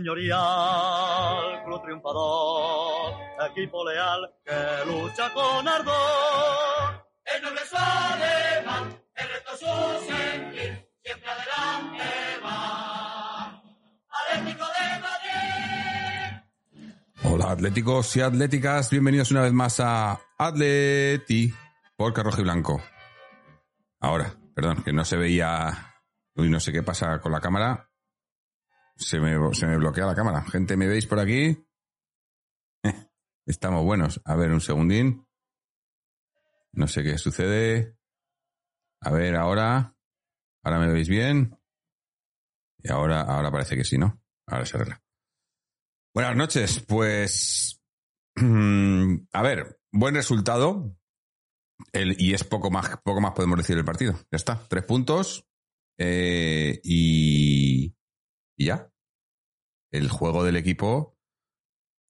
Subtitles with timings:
[0.00, 3.14] señorial, club triunfador,
[3.50, 7.06] equipo leal que lucha con ardor.
[7.24, 9.66] El noble es alemán, el resto su
[10.06, 12.04] sentir, siempre adelante
[12.42, 13.62] va.
[14.08, 16.40] Atlético de Madrid.
[17.24, 21.52] Hola atléticos y atléticas, bienvenidos una vez más a Atleti
[21.94, 22.82] por Rojo y Blanco.
[24.00, 25.94] Ahora, perdón, que no se veía...
[26.36, 27.89] Uy, no sé qué pasa con la cámara.
[29.00, 30.42] Se me, se me bloquea la cámara.
[30.42, 31.66] Gente, ¿me veis por aquí?
[33.46, 34.20] Estamos buenos.
[34.24, 35.26] A ver, un segundín.
[36.72, 37.96] No sé qué sucede.
[39.00, 39.96] A ver, ahora.
[40.62, 41.58] Ahora me veis bien.
[42.78, 44.22] Y ahora, ahora parece que sí, ¿no?
[44.46, 45.02] Ahora se arregla.
[46.14, 47.80] Buenas noches, pues.
[48.36, 50.94] A ver, buen resultado.
[51.92, 54.12] El, y es poco más, poco más podemos decir del partido.
[54.30, 55.46] Ya está, tres puntos.
[55.98, 57.96] eh, y,
[58.58, 58.89] y ya.
[59.90, 61.16] El juego del equipo.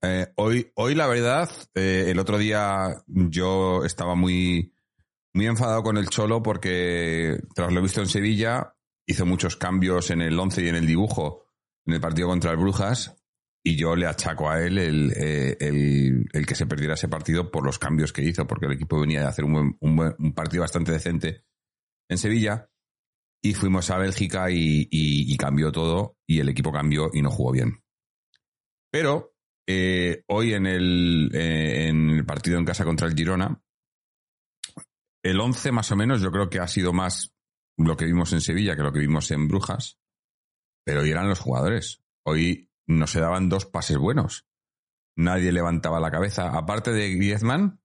[0.03, 4.75] Eh, hoy, hoy, la verdad, eh, el otro día yo estaba muy,
[5.35, 8.75] muy enfadado con el Cholo porque, tras lo visto en Sevilla,
[9.07, 11.45] hizo muchos cambios en el 11 y en el dibujo
[11.87, 13.17] en el partido contra el Brujas
[13.63, 17.51] y yo le achaco a él el, eh, el, el que se perdiera ese partido
[17.51, 20.15] por los cambios que hizo, porque el equipo venía de hacer un, buen, un, buen,
[20.19, 21.45] un partido bastante decente
[22.09, 22.71] en Sevilla
[23.43, 27.83] y fuimos a Bélgica y, cambió todo y el equipo cambió y no jugó bien.
[28.91, 29.35] Pero
[29.67, 33.63] eh, hoy en el, eh, en el partido en casa contra el Girona,
[35.23, 37.35] el 11 más o menos yo creo que ha sido más
[37.77, 39.99] lo que vimos en Sevilla que lo que vimos en Brujas,
[40.85, 42.03] pero hoy eran los jugadores.
[42.25, 44.47] Hoy no se daban dos pases buenos.
[45.17, 47.81] Nadie levantaba la cabeza, aparte de Griezmann,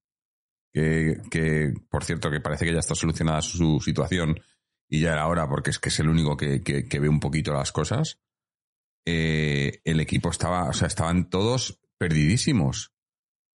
[0.73, 4.39] que, que por cierto que parece que ya está solucionada su situación
[4.87, 7.19] y ya era hora porque es que es el único que, que, que ve un
[7.19, 8.19] poquito las cosas.
[9.05, 12.91] Eh, el equipo estaba, o sea, estaban todos perdidísimos.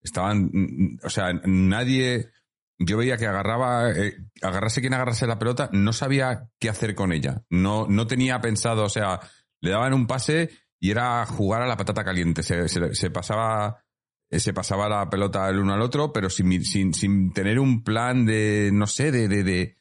[0.03, 2.31] Estaban, o sea, nadie,
[2.79, 7.13] yo veía que agarraba, eh, agarrase quien agarrase la pelota, no sabía qué hacer con
[7.13, 7.43] ella.
[7.51, 9.21] No, no tenía pensado, o sea,
[9.61, 12.43] le daban un pase y era jugar a la patata caliente.
[12.43, 13.85] Se, se, se pasaba,
[14.31, 18.25] se pasaba la pelota el uno al otro, pero sin, sin, sin tener un plan
[18.25, 19.80] de, no sé, de, de, de,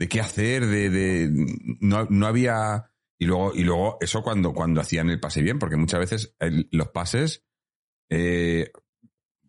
[0.00, 1.28] de qué hacer, de, de,
[1.80, 5.76] no, no había, y luego, y luego eso cuando, cuando hacían el pase bien, porque
[5.76, 6.34] muchas veces
[6.70, 7.44] los pases,
[8.08, 8.72] eh,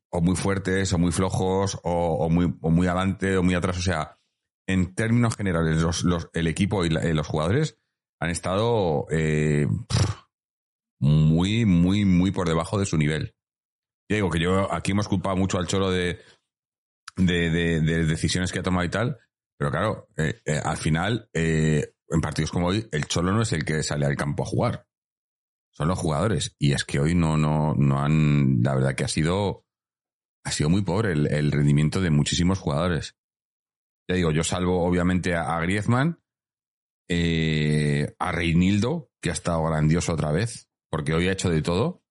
[0.09, 3.77] o muy fuertes, o muy flojos, o, muy, o muy adelante, o muy atrás.
[3.77, 4.19] O sea,
[4.67, 7.79] en términos generales, los, los, el equipo y eh, los jugadores
[8.19, 9.67] han estado eh,
[10.99, 13.35] muy, muy, muy por debajo de su nivel.
[14.09, 16.19] Ya digo que yo aquí hemos culpado mucho al Cholo de,
[17.15, 19.17] de, de, de decisiones que ha tomado y tal,
[19.61, 23.53] pero claro, eh, eh, al final, eh, en partidos como hoy, el Cholo no es
[23.53, 24.87] el que sale al campo a jugar.
[25.69, 26.55] Son los jugadores.
[26.57, 29.67] Y es que hoy no, no, no han, la verdad que ha sido,
[30.43, 33.15] ha sido muy pobre el, rendimiento de muchísimos jugadores.
[34.09, 36.19] Ya digo, yo salvo obviamente a, a Griezmann,
[37.07, 42.03] eh, a Reinildo, que ha estado grandioso otra vez, porque hoy ha hecho de todo.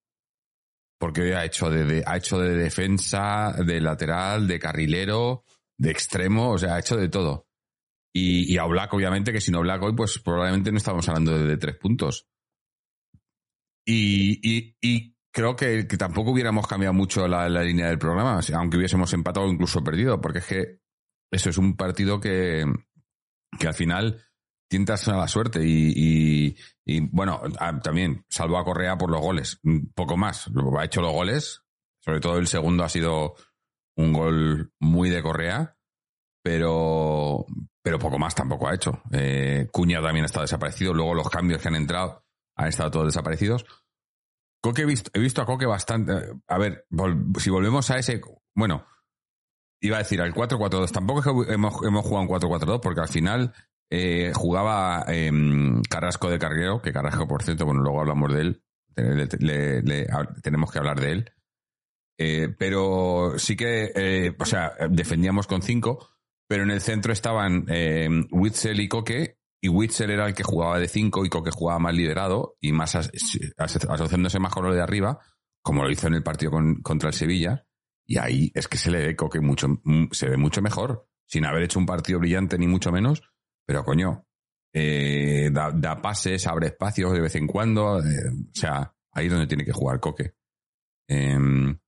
[1.00, 5.42] Porque hoy ha hecho de, de ha hecho de defensa, de lateral, de carrilero,
[5.80, 7.48] de extremo, o sea, ha hecho de todo.
[8.12, 11.38] Y, y a Black, obviamente, que si no Black hoy, pues probablemente no estamos hablando
[11.38, 12.28] de, tres puntos.
[13.86, 18.76] Y, y, y creo que, que, tampoco hubiéramos cambiado mucho la, línea del programa, aunque
[18.76, 20.80] hubiésemos empatado o incluso perdido, porque es que
[21.30, 22.66] eso es un partido que,
[23.58, 24.22] que al final
[24.68, 26.54] tientas a la suerte y,
[26.84, 27.40] y, bueno,
[27.82, 31.62] también salvo a Correa por los goles, un poco más, ha hecho los goles,
[32.00, 33.34] sobre todo el segundo ha sido
[34.00, 35.76] un gol muy de Correa,
[36.42, 37.46] pero,
[37.82, 39.02] pero poco más tampoco ha hecho.
[39.12, 42.24] Eh, Cuña también está desaparecido, luego los cambios que han entrado
[42.56, 43.64] han estado todos desaparecidos.
[44.62, 46.12] Coque he visto, he visto a Coque bastante.
[46.46, 46.86] A ver,
[47.38, 48.20] si volvemos a ese.
[48.54, 48.86] Bueno,
[49.80, 50.90] iba a decir al 4-4-2.
[50.90, 53.54] Tampoco es que hemos, hemos jugado un 4-4-2, porque al final
[53.90, 55.30] eh, jugaba eh,
[55.88, 58.62] Carrasco de Carguero, que Carrasco, por cierto, bueno, luego hablamos de él.
[58.96, 60.06] Le, le,
[60.42, 61.32] tenemos que hablar de él.
[62.22, 66.06] Eh, pero sí que, eh, o sea, defendíamos con 5,
[66.46, 70.78] pero en el centro estaban eh, Witzel y Coque, y Witzel era el que jugaba
[70.78, 73.10] de 5 y Coque jugaba más liderado y más as
[73.56, 75.18] asociándose más con lo de arriba,
[75.62, 77.66] como lo hizo en el partido con, contra el Sevilla.
[78.06, 79.80] Y ahí es que se le ve Coque mucho,
[80.10, 83.22] se ve mucho mejor, sin haber hecho un partido brillante ni mucho menos,
[83.64, 84.26] pero coño,
[84.74, 87.96] eh, da, pases, abre espacios de vez en cuando.
[87.96, 88.02] o
[88.52, 90.34] sea, ahí es donde tiene que jugar Coque.
[91.08, 91.78] Em,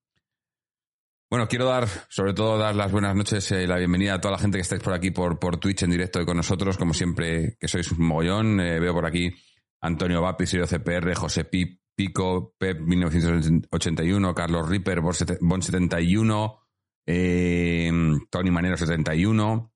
[1.33, 4.37] bueno, quiero dar, sobre todo, dar las buenas noches y la bienvenida a toda la
[4.37, 7.57] gente que estáis por aquí por, por Twitch en directo y con nosotros, como siempre,
[7.59, 8.59] que sois un mogollón.
[8.59, 9.33] Eh, veo por aquí
[9.81, 16.59] Antonio Vapi, Sirio CPR, José Pi- Pico, Pep 1981, Carlos Ripper, Bon sete- Bon 71,
[17.07, 17.91] eh,
[18.29, 19.73] Tony Manero 71,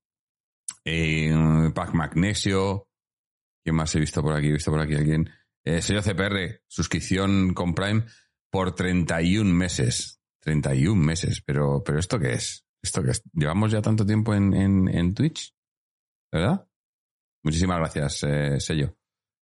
[0.84, 2.86] eh, Pac Magnesio.
[3.64, 4.46] ¿Quién más he visto por aquí?
[4.46, 5.28] He visto por aquí alguien.
[5.64, 8.04] Eh, CPR, suscripción con Prime
[8.48, 10.17] por 31 meses.
[10.48, 11.42] 31 meses.
[11.44, 12.64] Pero, pero ¿esto qué es?
[12.82, 13.22] ¿Esto qué es?
[13.34, 15.54] ¿Llevamos ya tanto tiempo en, en, Twitch?
[16.32, 16.66] ¿Verdad?
[17.44, 18.96] Muchísimas gracias, eh, Sello.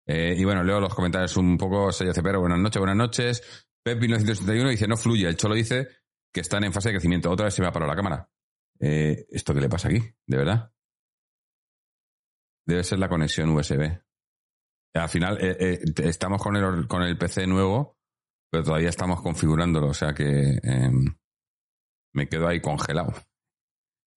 [0.05, 1.93] Eh, y bueno, leo los comentarios un poco.
[1.93, 3.67] Sello CPR, buenas noches, buenas noches.
[3.85, 5.29] Pep 1971 dice, no fluye.
[5.29, 5.89] El Cholo dice
[6.33, 7.31] que están en fase de crecimiento.
[7.31, 8.29] Otra vez se me ha parado la cámara.
[8.81, 10.01] Eh, ¿Esto qué le pasa aquí?
[10.27, 10.73] ¿De verdad?
[12.67, 13.97] Debe ser la conexión USB.
[14.95, 17.96] Al final eh, estamos con el, con el PC nuevo,
[18.51, 21.05] pero todavía estamos configurándolo, o sea que em,
[22.15, 23.13] me quedo ahí congelado.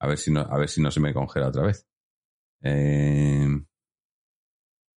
[0.01, 1.85] A ver si no, a ver si no se me congela otra vez.
[2.61, 3.65] Em,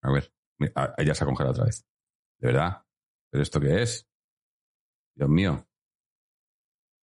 [0.03, 0.33] a ver,
[0.75, 1.85] ah, ya se ha congelado otra vez.
[2.41, 2.85] ¿De verdad?
[3.31, 4.09] ¿Pero esto qué es?
[5.17, 5.67] Dios mío.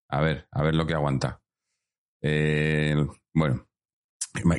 [0.09, 1.41] A ver, a ver lo que aguanta.
[2.21, 2.95] Eh,
[3.33, 3.67] bueno,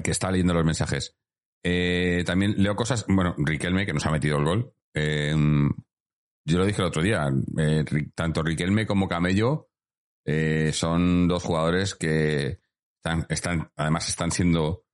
[0.02, 1.16] que está leyendo los mensajes.
[1.62, 3.04] Eh, también leo cosas.
[3.08, 4.74] Bueno, Riquelme, que nos ha metido el gol.
[4.94, 5.34] Eh,
[6.50, 7.28] yo lo dije el otro día.
[7.58, 9.70] eh, tanto Riquelme como Camello
[10.24, 12.60] eh, son dos jugadores que
[12.96, 14.84] están, están además están siendo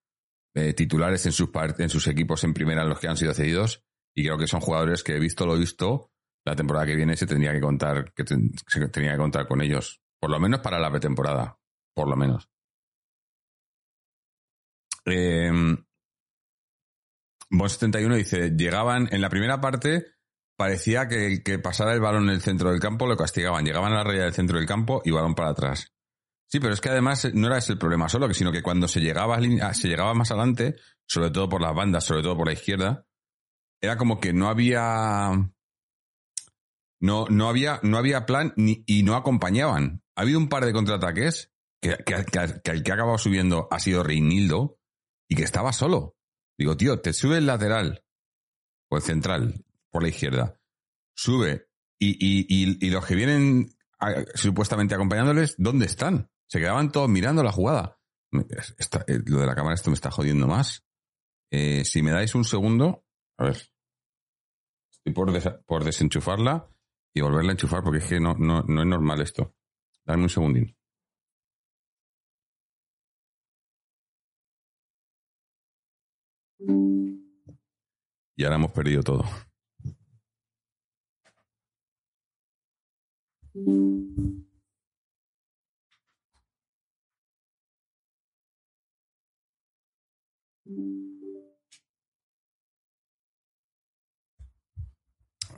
[0.54, 3.84] eh, titulares en sus, en sus equipos en primera, en los que han sido cedidos.
[4.14, 6.12] Y creo que son jugadores que, visto lo visto,
[6.44, 10.00] la temporada que viene se tendría que contar, que se tenía que contar con ellos.
[10.18, 11.58] Por lo menos para la pretemporada.
[11.94, 12.48] Por lo menos.
[15.04, 15.76] Eh,
[17.50, 20.15] Bon 71 dice, llegaban en la primera parte,
[20.56, 23.64] parecía que el que pasara el balón en el centro del campo lo castigaban.
[23.64, 25.92] Llegaban a la raya del centro del campo y balón para atrás.
[26.48, 29.00] Sí, pero es que además no era ese el problema solo, sino que cuando se
[29.00, 29.38] llegaba,
[29.74, 30.76] se llegaba más adelante,
[31.06, 33.04] sobre todo por las bandas, sobre todo por la izquierda,
[33.80, 35.30] era como que no había
[37.00, 40.02] no, no había, no había plan ni, y no acompañaban.
[40.16, 41.52] Ha habido un par de contraataques
[41.82, 44.78] que, que, que- que el que ha acabado subiendo ha sido Reinildo
[45.28, 46.16] y que estaba solo.
[46.58, 48.02] Digo, tío, te sube el lateral
[48.90, 49.65] o el central
[49.96, 50.60] por la izquierda.
[51.14, 53.74] Sube y, y, los que vienen
[54.34, 56.30] supuestamente acompañándoles, ¿dónde están?
[56.46, 57.98] Se quedaban todos mirando la jugada.
[58.30, 60.84] Eh, lo de la cámara esto me está jodiendo más.
[61.50, 63.06] Eh, si me dais un segundo,
[63.38, 63.56] a ver.
[64.92, 66.68] Estoy por, por desenchufarla
[67.14, 69.54] y volverla a enchufar porque es que no, no, no es normal esto.
[70.04, 70.76] Dame un segundín.
[78.36, 79.24] Y ahora hemos perdido todo.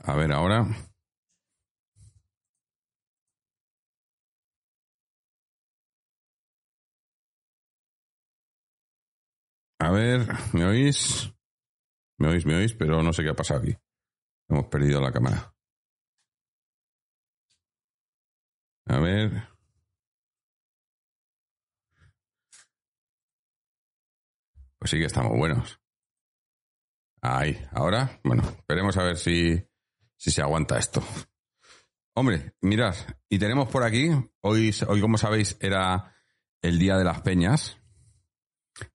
[0.03, 0.65] A ver, ahora.
[9.79, 11.33] A ver, ¿me oís?
[12.17, 13.75] Me oís, me oís, pero no sé qué ha pasado aquí.
[14.49, 15.53] Hemos perdido la cámara.
[18.89, 19.47] A ver.
[24.77, 25.79] Pues sí que estamos buenos.
[27.21, 29.61] Ahí, ahora, bueno, esperemos a ver si,
[30.15, 31.03] si se aguanta esto.
[32.15, 32.95] Hombre, mirad,
[33.29, 34.09] y tenemos por aquí,
[34.41, 36.15] hoy, hoy como sabéis era
[36.61, 37.77] el Día de las Peñas.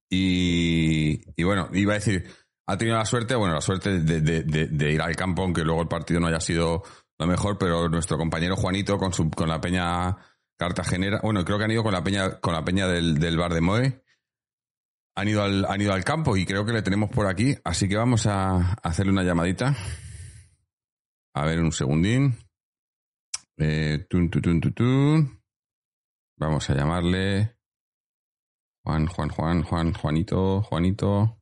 [0.09, 2.27] Y, y bueno, iba a decir,
[2.67, 5.89] ha tenido la suerte, bueno, la suerte de, de- ir al campo, aunque luego el
[5.89, 6.83] partido no haya sido
[7.19, 10.17] lo mejor, pero nuestro compañero Juanito con su, con la peña
[10.57, 13.55] cartagenera, bueno, creo que han ido con la peña, con la peña del, del bar
[13.55, 14.05] de Moe,
[15.17, 17.89] han ido al, han ido al campo y creo que le tenemos por aquí, así
[17.89, 19.75] que vamos a hacerle una llamadita.
[21.37, 22.37] A ver, un segundín.
[23.57, 24.07] Eh.
[26.37, 27.57] Vamos a llamarle
[28.85, 31.41] Juan, Juan, Juan, Juan, Juanito, Juanito.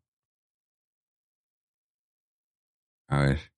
[3.09, 3.52] A ver.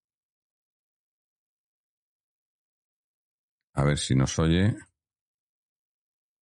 [3.74, 4.76] A ver si nos oye.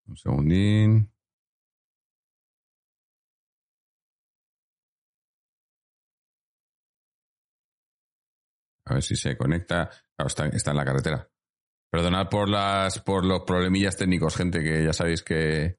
[0.06, 1.12] Un segundín.
[8.84, 9.88] A ver si se conecta.
[10.16, 11.28] Claro, está, está en la carretera.
[11.90, 15.78] Perdonad por las por los problemillas técnicos, gente, que ya sabéis que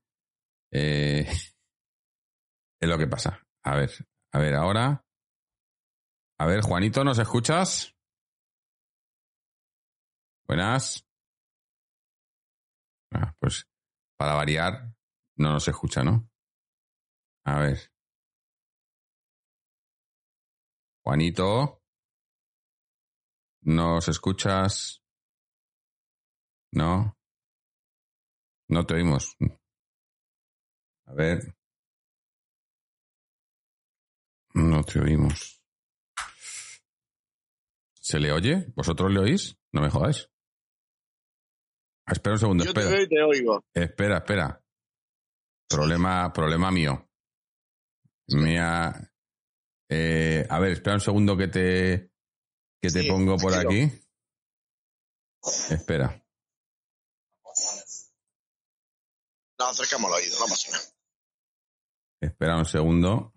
[0.72, 1.28] eh,
[2.80, 3.46] es lo que pasa.
[3.64, 3.92] A ver,
[4.32, 5.06] a ver, ahora.
[6.40, 7.96] A ver, Juanito, ¿nos escuchas?
[10.48, 11.08] Buenas.
[13.14, 13.68] Ah, pues
[14.18, 14.94] para variar,
[15.38, 16.30] no nos escucha, ¿no?
[17.46, 17.92] A ver.
[21.04, 21.82] Juanito.
[23.62, 25.02] ¿Nos escuchas?
[26.72, 27.18] No.
[28.70, 29.36] No te oímos.
[31.06, 31.56] A ver.
[34.56, 35.62] No te oímos.
[37.94, 38.66] ¿Se le oye?
[38.76, 39.58] ¿Vosotros le oís?
[39.72, 40.33] No me jodáis.
[42.06, 42.88] Espera un segundo, Yo espera.
[42.90, 43.66] te veo y te oigo.
[43.74, 44.62] Espera, espera.
[45.70, 47.10] Problema, problema mío.
[48.28, 49.12] Mía.
[49.90, 52.12] Eh, a ver, espera un segundo que te
[52.82, 53.86] que te Sí, pongo por tranquilo.
[53.88, 54.04] aquí.
[55.74, 56.20] Espera.
[59.60, 60.84] Nos acercamos al oído, no pasa nada.
[62.22, 63.34] Espera un segundo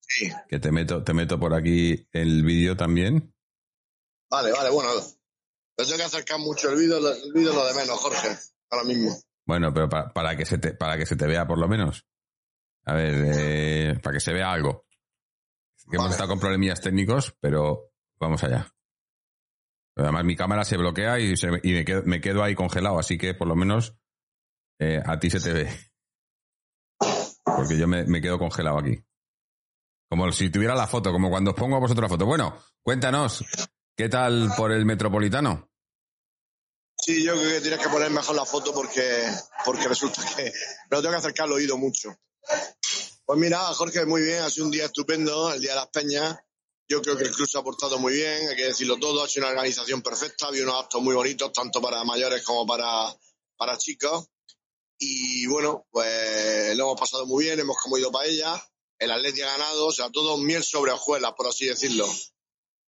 [0.00, 0.30] Sí.
[0.48, 3.34] que te meto te meto por aquí el vídeo también.
[4.30, 4.90] Vale, vale, bueno.
[5.76, 8.28] Pero tengo que acercar mucho el vídeo, el vídeo lo de menos, Jorge.
[8.70, 9.16] Ahora mismo.
[9.46, 12.06] Bueno, pero pa- para que se te para que se te vea por lo menos.
[12.86, 14.86] A ver, eh, para que se vea algo.
[15.90, 18.72] Que hemos estado con problemillas técnicos, pero vamos allá.
[19.96, 23.16] Además, mi cámara se bloquea y, se- y me, quedo, me quedo ahí congelado, así
[23.18, 23.96] que por lo menos
[24.80, 25.68] eh, a ti se te ve.
[27.44, 28.98] Porque yo me, me quedo congelado aquí.
[30.08, 32.26] Como si tuviera la foto, como cuando os pongo a vosotros la foto.
[32.26, 33.44] Bueno, cuéntanos,
[33.96, 35.68] ¿qué tal por el metropolitano?
[36.96, 39.26] Sí, yo creo que tienes que poner mejor la foto porque,
[39.64, 40.52] porque resulta que
[40.88, 42.16] pero tengo que acercar el oído mucho.
[43.26, 46.38] Pues mira, Jorge, muy bien, ha sido un día estupendo, el Día de las Peñas.
[46.88, 49.28] Yo creo que el club se ha portado muy bien, hay que decirlo todo, ha
[49.28, 53.14] sido una organización perfecta, había unos actos muy bonitos, tanto para mayores como para,
[53.56, 54.28] para chicos.
[54.98, 58.62] Y bueno, pues lo hemos pasado muy bien, hemos comido paella,
[58.98, 62.06] el Atleti ha ganado, o sea, todo miel sobre hojuelas, por así decirlo.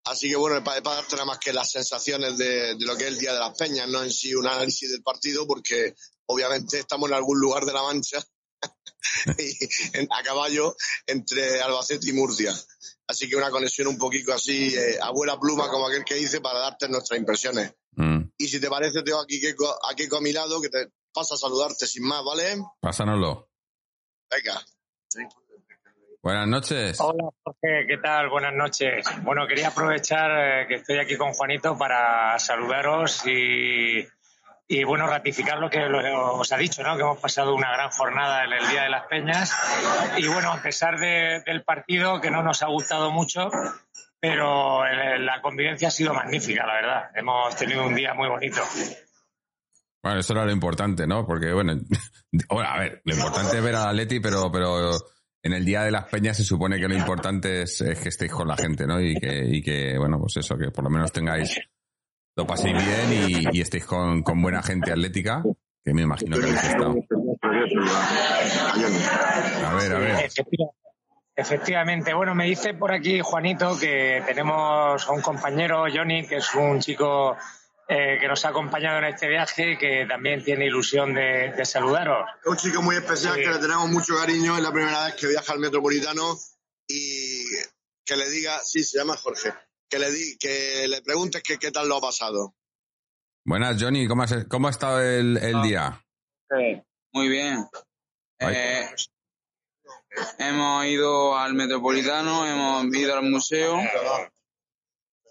[0.05, 3.03] Así que bueno, para, para darte nada más que las sensaciones de, de lo que
[3.05, 5.95] es el Día de las Peñas, no en sí un análisis del partido, porque
[6.25, 8.21] obviamente estamos en algún lugar de la Mancha,
[9.37, 10.75] y en- a caballo
[11.07, 12.53] entre Albacete y Murcia.
[13.07, 16.59] Así que una conexión un poquito así, eh, abuela pluma, como aquel que dice, para
[16.59, 17.73] darte nuestras impresiones.
[17.95, 20.87] Mm, Y si te parece, tengo aquí Keiko, a Keiko a mi lado, que te
[21.13, 22.57] pasa a saludarte sin más, ¿vale?
[22.81, 23.49] pásanoslo.
[24.31, 24.65] Venga.
[26.23, 26.99] Buenas noches.
[27.01, 28.29] Hola Jorge, ¿qué tal?
[28.29, 29.05] Buenas noches.
[29.23, 34.07] Bueno, quería aprovechar eh, que estoy aquí con Juanito para saludaros y,
[34.69, 36.95] y bueno, ratificar lo que os ha dicho, ¿no?
[36.95, 39.53] Que hemos pasado una gran jornada en el Día de las Peñas
[40.17, 43.49] y bueno, a pesar de- del partido que no nos ha gustado mucho,
[44.21, 47.03] pero eh, la convivencia ha sido magnífica, la verdad.
[47.15, 48.61] Hemos tenido un día muy bonito.
[50.01, 51.25] Bueno, eso era lo importante, ¿no?
[51.27, 51.73] Porque, bueno,
[52.49, 54.91] bueno, a ver, lo importante es ver al Atleti, pero, pero
[55.43, 58.47] en el Día de las Peñas se supone que lo importante es, que estéis con
[58.47, 58.99] la gente, ¿no?
[59.01, 61.59] Y que, y que, bueno, pues eso, que por lo menos tengáis,
[62.35, 65.43] lo paséis bien y, y estéis con, con buena gente atlética,
[65.83, 66.95] que me imagino que habéis estado.
[69.65, 70.25] A ver, a ver.
[70.25, 70.71] Efectiva-
[71.35, 76.53] Efectivamente, bueno, me dice por aquí Juanito que tenemos a un compañero, Johnny, que es
[76.53, 77.35] un chico
[77.87, 81.65] eh, que nos ha acompañado en este viaje y que también tiene ilusión de, de
[81.65, 82.25] saludaros.
[82.43, 83.41] Es un chico muy especial Sí.
[83.41, 84.55] que le tenemos mucho cariño.
[84.57, 86.37] Es la primera vez que viaja al metropolitano
[86.87, 87.43] y
[88.05, 89.53] que le diga, sí, se llama Jorge,
[89.89, 92.55] que le, di, que le preguntes que, qué tal lo ha pasado.
[93.45, 96.01] Buenas, Johnny, ¿cómo, has- cómo ha estado el, el día?
[97.11, 97.65] Muy bien.
[98.39, 98.55] Ay.
[98.55, 98.89] Eh,
[100.39, 103.77] hemos ido al Metropolitano, hemos ido al museo,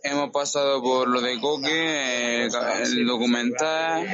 [0.02, 2.48] hemos pasado por lo de Coque, eh,
[2.82, 4.06] el documental,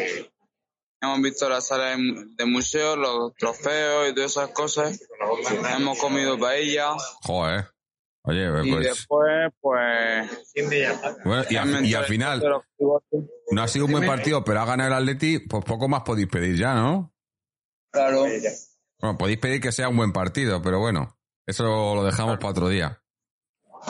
[1.01, 5.01] hemos visto la sala de mu- de museo, los trofeos y todas esas cosas.
[5.77, 6.91] Hemos comido paella
[7.23, 7.69] Joder.
[8.25, 10.45] Oye, y pues, después, pues...
[11.25, 12.45] bueno, y, al, y al final,
[13.51, 16.29] no ha sido un buen partido, pero ha ganado el Atleti, pues poco más podéis
[16.29, 17.15] pedir ya, ¿no?
[17.91, 18.25] Claro.
[19.01, 21.17] Bueno, podéis pedir que sea un buen partido, pero bueno,
[21.47, 23.01] eso lo dejamos para otro día.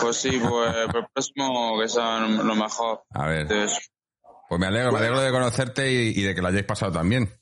[0.00, 3.02] Pues sí, pues el próximo que sea lo mejor.
[3.10, 3.46] A ver,
[4.48, 7.32] pues me alegro, me alegro de conocerte y, y de que lo hayáis pasado también.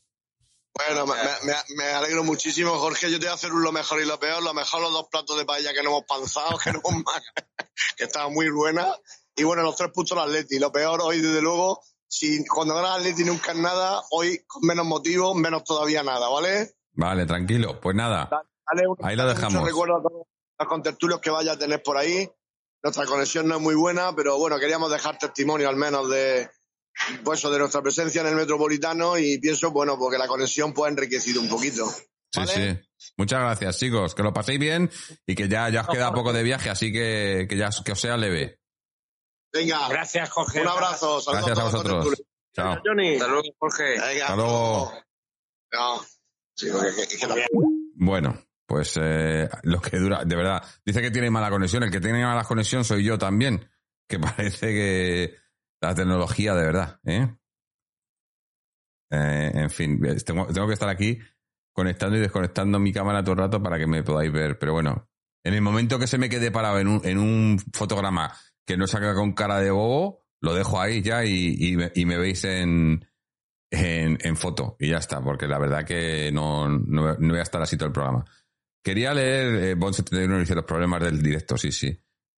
[0.75, 3.11] Bueno, me, me- me alegro muchísimo, Jorge.
[3.11, 4.43] Yo te voy a hacer un lo mejor y lo peor.
[4.43, 7.05] Lo mejor los dos platos de paella que no hemos panzado, que no hemos
[7.97, 8.89] que estaban muy buenas.
[9.35, 10.59] Y bueno, los tres puntos del Atleti.
[10.59, 14.85] Lo peor hoy, desde luego, si cuando ganas Atleti nunca es nada, hoy con menos
[14.85, 16.75] motivos, menos todavía nada, ¿vale?
[16.93, 17.81] Vale, tranquilo.
[17.81, 19.65] Pues nada, Dale Ahí lo dale dejamos.
[19.65, 20.27] Recuerdo a todos
[20.59, 22.29] los contertulios que vaya a tener por ahí.
[22.87, 26.49] Nuestra conexión no es muy buena, pero bueno, queríamos dejar testimonio al menos de
[27.25, 30.93] pues, de nuestra presencia en el metropolitano y pienso, bueno, porque la conexión pues ha
[30.93, 31.85] enriquecido un poquito.
[31.91, 32.53] Sí, ¿Vale?
[32.97, 33.11] sí.
[33.17, 34.15] Muchas gracias, chicos.
[34.15, 34.89] Que lo paséis bien
[35.27, 38.01] y que ya, ya os queda poco de viaje, así que, que ya que os
[38.01, 38.61] sea leve.
[39.53, 40.61] Venga, Gracias, Jorge.
[40.61, 41.21] un abrazo.
[41.21, 42.05] saludos Gracias a todos vosotros.
[42.05, 42.29] tertulios.
[42.55, 42.83] Chao.
[42.85, 43.15] Johnny.
[43.15, 43.85] Hasta luego, Jorge.
[44.01, 44.93] Venga, Hasta luego.
[45.73, 46.03] No.
[46.55, 47.47] Sí, porque que- que- que-
[47.95, 51.85] Bueno, pues eh, lo que dura, de verdad, dice que tiene mala conexión.
[51.85, 53.69] El que tiene mala conexión soy yo también.
[54.09, 55.37] Que parece que
[55.81, 57.29] la tecnología, de verdad, ¿eh?
[59.13, 61.19] Eh, en fin, tengo, tengo que estar aquí
[61.73, 64.59] conectando y desconectando mi cámara todo el rato para que me podáis ver.
[64.59, 65.09] Pero bueno,
[65.45, 68.33] en el momento que se me quede parado en un, en un fotograma
[68.67, 72.19] que no saca con cara de bobo, lo dejo ahí ya y, me, y me
[72.19, 73.07] veis en,
[73.71, 77.63] en, en foto y ya está, porque la verdad que no, no voy a estar
[77.63, 78.25] así todo el programa.
[78.87, 81.89] Quería leer, eh, Bon 71 dice los problemas del directo, sí, sí.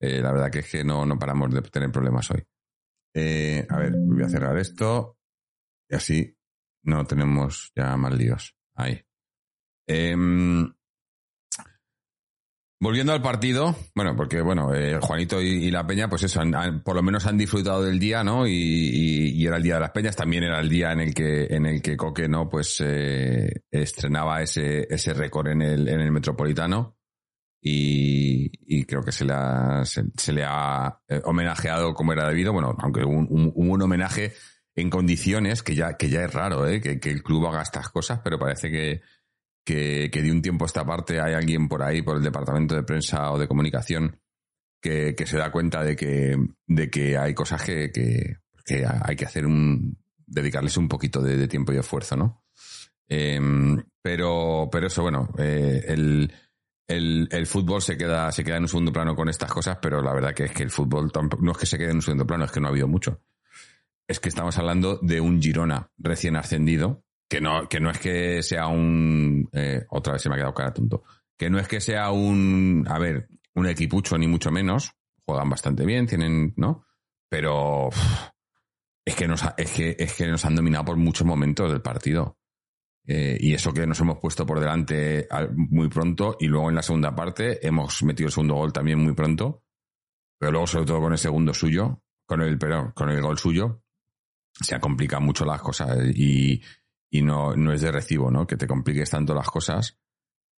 [0.00, 2.42] Eh, la verdad que es que no, no paramos de tener problemas hoy.
[3.14, 5.18] Eh, a ver, voy a cerrar esto
[5.90, 6.38] y así
[6.84, 8.56] no tenemos ya más líos.
[8.76, 8.98] Ahí.
[9.86, 10.72] Em,
[12.80, 16.82] volviendo al partido, bueno, porque bueno, eh, Juanito y, y la Peña, pues eso, han-
[16.82, 18.46] por lo menos han disfrutado del día, ¿no?
[18.46, 21.44] Y, y- era el día de las Peñas, también era el día en el que,
[21.46, 22.48] en el que Coque, ¿no?
[22.48, 26.96] Pues eh, estrenaba ese, ese récord en el, en el Metropolitano.
[27.60, 32.52] Y, creo que se le ha, se, le ha eh, homenajeado como era debido.
[32.52, 34.32] Bueno, aunque un, un- un homenaje
[34.76, 36.80] en condiciones que ya, que ya es raro, ¿eh?
[36.80, 39.00] que, que el club haga estas cosas, pero parece que,
[39.68, 42.74] que, que de un tiempo a esta parte hay alguien por ahí, por el departamento
[42.74, 44.18] de prensa o de comunicación,
[44.80, 48.38] que, que se da cuenta de que, de que hay cosas que, que,
[49.04, 52.46] hay que hacer un, dedicarles un poquito de, de tiempo y esfuerzo, ¿no?
[53.08, 56.32] Em, pero, pero eso, bueno, eh, el,
[56.86, 60.00] el, el fútbol se queda, se queda en un segundo plano con estas cosas, pero
[60.00, 62.02] la verdad que es que el fútbol tampoco- no es que se quede en un
[62.02, 63.20] segundo plano, es que no ha habido mucho.
[64.06, 68.42] Es que estamos hablando de un Girona recién ascendido, que no, que no es que
[68.42, 71.04] sea un, eh, otra vez se me ha quedado cara tonto,
[71.36, 74.92] que no es que sea un, a ver, un equipucho ni mucho menos,
[75.24, 76.86] juegan bastante bien, tienen, ¿no?
[77.28, 77.90] Pero
[79.04, 81.82] es que nos, ha- es que, es que nos han dominado por muchos momentos del
[81.82, 82.38] partido.
[83.06, 86.82] Eh, y eso que nos hemos puesto por delante muy pronto y luego en la
[86.82, 89.64] segunda parte hemos metido el segundo gol también muy pronto,
[90.38, 93.82] pero luego sobre todo con el segundo suyo, con el, perdón, con el gol suyo,
[94.52, 96.60] se han complicado mucho las cosas y,
[97.10, 98.46] y no, no es de recibo, ¿no?
[98.46, 99.98] Que te compliques tanto las cosas.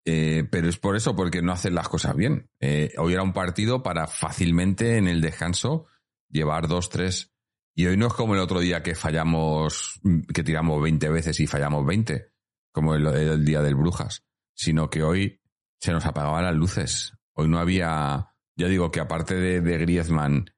[0.05, 2.49] Eh, pero es por eso, porque no hacen las cosas bien.
[2.59, 5.87] Eh, hoy era un partido para fácilmente en el descanso
[6.29, 7.33] llevar dos, tres.
[7.75, 9.99] Y hoy no es como el otro día que fallamos,
[10.33, 12.31] que tiramos 20 veces y fallamos 20,
[12.73, 15.41] como el, el día del Brujas, sino que hoy
[15.79, 17.13] se nos apagaban las luces.
[17.33, 20.49] Hoy no había, ya digo que aparte de, de Griezmann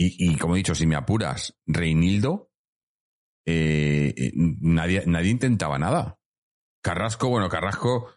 [0.00, 2.47] y, y como he dicho, si me apuras, Reinildo,
[3.50, 6.18] eh, eh, nadie, nadie intentaba nada.
[6.82, 8.12] Carrasco, bueno, Carrasco,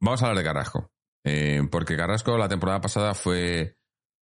[0.00, 0.90] vamos a hablar de Carrasco,
[1.24, 3.78] eh, porque Carrasco la temporada pasada fue,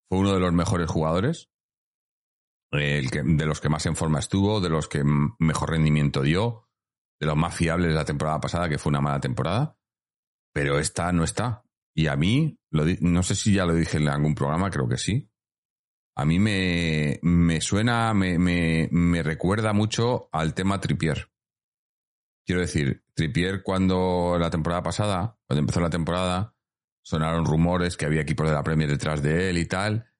[0.06, 1.48] fue uno de los mejores jugadores,
[2.72, 5.02] el que, de los que más en forma estuvo, de los que
[5.38, 6.68] mejor rendimiento dio,
[7.18, 9.78] de los más fiables de la temporada pasada, que fue una mala temporada,
[10.52, 11.64] pero esta no está.
[11.96, 15.30] Y a mí, no sé si ya lo dije en algún programa, creo que sí.
[16.16, 21.30] A mí me, me suena, me, me, me recuerda mucho al tema Tripier.
[22.46, 26.54] Quiero decir, Tripier cuando la temporada pasada, cuando empezó la temporada,
[27.02, 30.10] sonaron rumores que había equipos de la Premier detrás de él y tal,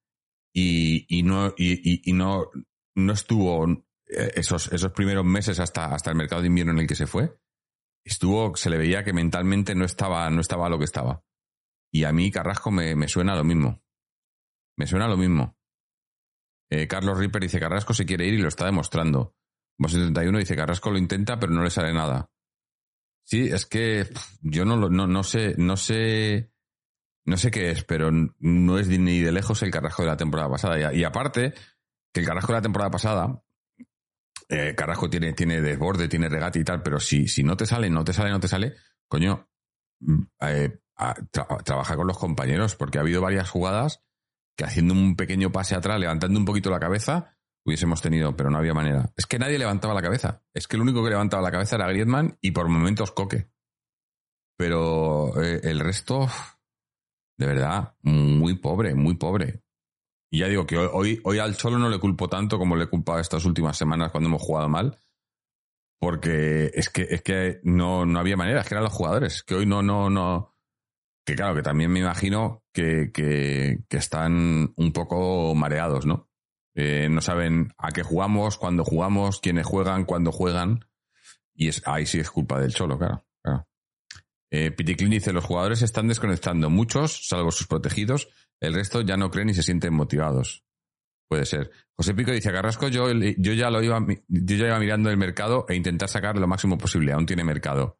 [0.53, 2.51] y, y no, y, y- no,
[2.95, 3.69] no estuvo
[4.07, 7.07] eh, esos, esos primeros meses hasta, hasta el mercado de invierno en el que se
[7.07, 7.39] fue.
[8.05, 11.25] Estuvo, se le veía que mentalmente no estaba, no estaba lo que estaba.
[11.93, 13.83] Y a mí Carrasco me, me suena lo mismo.
[14.77, 15.57] Me suena lo mismo.
[16.75, 19.37] Eh, Carlos Ripper dice Carrasco se quiere ir y lo está demostrando.
[19.79, 22.29] Vos 71 dice Carrasco lo intenta pero no le sale nada.
[23.25, 24.09] Sí, es que
[24.41, 26.53] yo no, lo- no, no sé, no sé,
[27.27, 30.51] no sé qué es, pero no es ni de lejos el Carrasco de la temporada
[30.51, 30.93] pasada.
[30.93, 31.55] Y, aparte,
[32.13, 33.41] que el Carrasco de la temporada pasada,
[34.49, 37.89] eh, Carrasco tiene, tiene desborde, tiene regate y tal, pero si, si no te sale,
[37.89, 38.75] no te sale, no te sale,
[39.09, 39.49] coño,
[40.01, 40.81] mm, eh,
[41.65, 44.03] trabaja con los compañeros, porque ha habido varias jugadas
[44.57, 48.59] que haciendo un pequeño pase atrás, levantando un poquito la cabeza, hubiésemos tenido, pero no
[48.59, 49.13] había manera.
[49.17, 50.43] Es que nadie levantaba la cabeza.
[50.53, 53.49] Es que el único que levantaba la cabeza era Griezmann y por momentos Coque.
[54.57, 56.29] Pero eh, el resto,
[57.39, 59.63] de verdad, muy pobre, muy pobre.
[60.31, 62.89] Y ya digo que hoy, hoy, al Cholo no le culpo tanto como le he
[62.89, 64.99] culpado estas últimas semanas cuando hemos jugado mal.
[66.01, 69.43] Porque es que, es que no, no había manera, es que eran los jugadores.
[69.43, 70.54] Que hoy no, no, no.
[71.25, 76.29] Que claro, que también me imagino que, que, están un poco mareados, ¿no?
[76.75, 80.85] Eh, no saben a qué jugamos, cuándo jugamos, quiénes juegan, cuándo juegan.
[81.55, 83.25] Y es, ahí sí es culpa del Cholo, claro.
[83.43, 83.67] claro.
[84.51, 88.29] Eh, dice, los jugadores están desconectando, muchos, salvo sus protegidos,
[88.61, 90.65] el resto ya no creen ni se sienten motivados.
[91.29, 91.71] Puede ser.
[91.97, 95.65] José Pico dice, Carrasco, yo, yo, ya lo iba, yo ya iba mirando el mercado
[95.69, 97.99] e intentar sacar lo máximo posible, aún tiene mercado.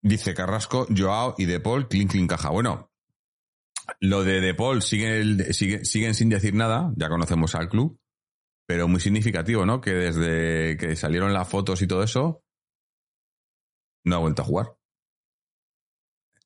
[0.00, 2.50] Dice Carrasco, Joao y De Paul, clink, clink, caja.
[2.50, 2.92] Bueno,
[4.00, 8.00] lo de De Paul sigue, sigue, siguen sin decir nada, ya conocemos al club,
[8.66, 9.80] pero muy significativo, ¿no?
[9.80, 12.44] Que desde que salieron las fotos y todo eso,
[14.04, 14.78] no ha vuelto a jugar.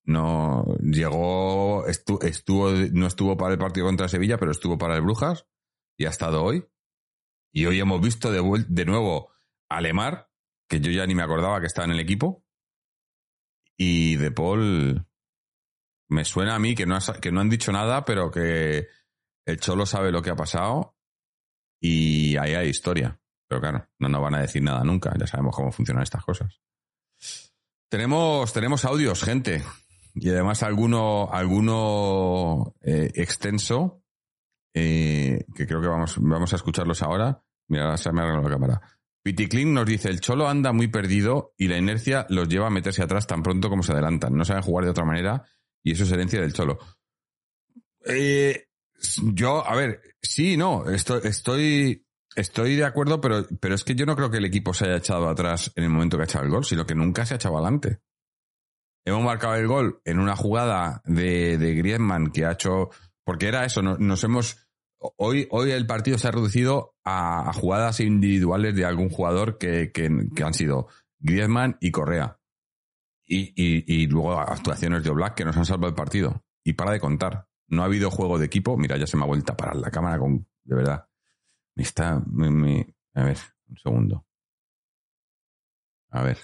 [0.05, 5.47] No llegó, estuvo, no estuvo para el partido contra Sevilla, pero estuvo para el Brujas
[5.97, 6.67] y ha estado hoy.
[7.53, 9.31] Y hoy hemos visto de, de nuevo
[9.69, 10.29] a Lemar,
[10.69, 12.45] que yo ya ni me acordaba que estaba en el equipo.
[13.77, 15.07] Y De Paul,
[16.09, 18.89] me suena a mí que no, que no han dicho nada, pero que
[19.47, 20.97] el Cholo sabe lo que ha pasado
[21.81, 23.19] y ahí hay historia.
[23.49, 25.13] Pero claro, no nos van a decir nada nunca.
[25.19, 26.61] Ya sabemos cómo funcionan estas cosas.
[27.91, 29.63] Tenemos, tenemos audios, gente.
[30.15, 34.03] Y además alguno, alguno eh, extenso,
[34.75, 37.43] eh, que creo que vamos, vamos a escucharlos ahora.
[37.69, 38.81] Mira, se me ha la cámara.
[39.23, 43.03] Piticlin nos dice, el Cholo anda muy perdido y la inercia los lleva a meterse
[43.03, 44.37] atrás tan pronto como se adelantan.
[44.37, 45.45] No saben jugar de otra manera
[45.83, 46.79] y eso es herencia del Cholo.
[48.05, 48.67] Eh,
[49.23, 52.05] yo, a ver, sí, no, estoy,
[52.35, 54.97] estoy, de acuerdo, pero, pero es que yo no creo que el equipo se haya
[54.97, 57.37] echado atrás en el momento que ha echado el gol, sino que nunca se ha
[57.37, 58.01] echado adelante.
[59.05, 62.91] Hemos marcado el gol en una jugada de, de Griezmann que ha hecho,
[63.25, 64.69] porque era eso, nos, hemos,
[65.17, 70.43] hoy, hoy el partido se ha reducido a, jugadas individuales de algún jugador que, que,
[70.43, 70.89] han sido
[71.19, 72.39] Griezmann y Correa.
[73.25, 76.45] Y, y, luego actuaciones de Oblak que nos han salvado el partido.
[76.65, 77.49] Y para de contar.
[77.69, 78.77] No ha habido juego de equipo.
[78.77, 80.47] Mira, ya se me ha vuelto a parar la cámara con.
[80.65, 81.09] De verdad.
[81.75, 82.17] Me está.
[82.17, 83.39] a ver,
[83.69, 84.27] un segundo.
[86.11, 86.39] A ver.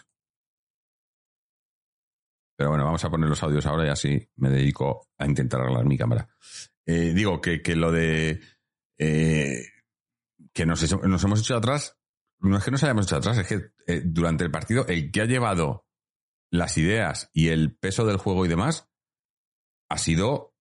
[2.57, 5.85] Pero bueno, vamos a poner los audios ahora y así me dedico a intentar arreglar
[5.85, 6.29] mi cámara.
[6.89, 8.41] Eh, digo que, que, lo de.
[8.97, 9.63] Eh,
[10.55, 11.99] que nos, nos, hemos hecho atrás.
[12.41, 15.21] No es que nos hayamos hecho atrás, es que eh, durante el partido el que
[15.21, 15.87] ha llevado
[16.51, 18.89] las ideas y el peso del juego y demás
[19.91, 20.55] ha sido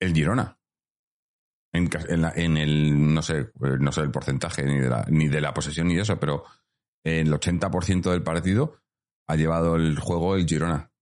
[0.00, 0.58] el Girona.
[1.72, 5.54] En, en, el, no sé, no sé el porcentaje ni de, la, ni de la
[5.54, 6.44] posesión ni de eso, pero
[7.04, 8.82] el 80% del partido
[9.28, 10.92] ha llevado el juego el Girona.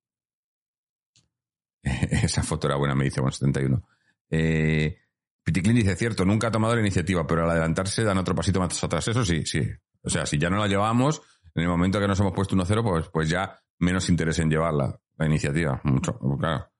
[1.82, 3.82] Esa foto era buena, me dice con 71.
[4.30, 4.98] Eh,
[5.42, 8.82] Piticlin dice, cierto, nunca ha tomado la iniciativa, pero al adelantarse dan otro pasito más
[8.84, 9.08] atrás.
[9.08, 9.62] Eso sí, sí.
[10.02, 11.22] O sea, si ya no la llevamos,
[11.54, 15.00] en el momento que nos hemos puesto 1-0, pues, pues ya menos interés en llevarla,
[15.16, 15.80] la iniciativa.
[15.84, 16.70] Mucho, claro.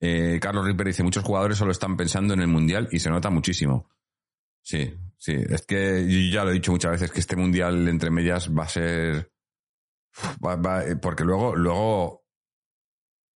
[0.00, 3.30] Eh, Carlos Ripper dice, muchos jugadores solo están pensando en el Mundial y se nota
[3.30, 3.90] muchísimo.
[4.62, 5.34] Sí, sí.
[5.34, 8.68] Es que ya lo he dicho muchas veces que este Mundial entre medias va a
[8.68, 9.30] ser...
[10.22, 12.24] Eh, porque luego, luego...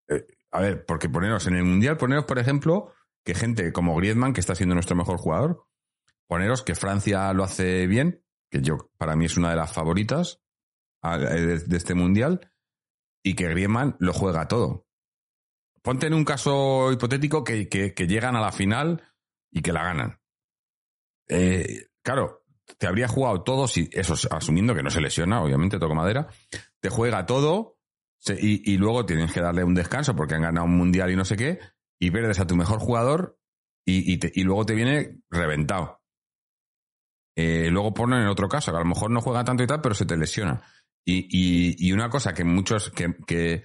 [0.09, 2.93] Eh, a ver, porque poneros en el Mundial, poneros, por ejemplo,
[3.29, 5.67] que gente como Griezmann, que está siendo nuestro mejor jugador,
[6.27, 10.41] poneros que Francia lo hace bien, que yo para mí es una de las favoritas
[11.03, 12.51] de, de este Mundial,
[13.23, 14.89] y que Griezmann lo juega todo
[15.89, 19.03] ponte en un caso hipotético que, llegan a la final
[19.51, 20.21] y que la ganan.
[21.29, 22.45] Eh, claro,
[22.77, 26.29] te habría jugado todo, si, eso asumiendo que no se lesiona, obviamente, toco madera,
[26.81, 27.79] te juega todo
[28.27, 31.37] y, luego tienes que darle un descanso porque han ganado un mundial y no sé
[31.37, 31.59] qué,
[32.01, 33.39] y pierdes a tu mejor jugador
[33.87, 36.03] y, luego te viene reventado.
[37.37, 39.81] Eh, luego ponen en otro caso, que a lo mejor no juega tanto y tal,
[39.81, 40.63] pero se te lesiona.
[41.07, 43.65] Y, una cosa que muchos, que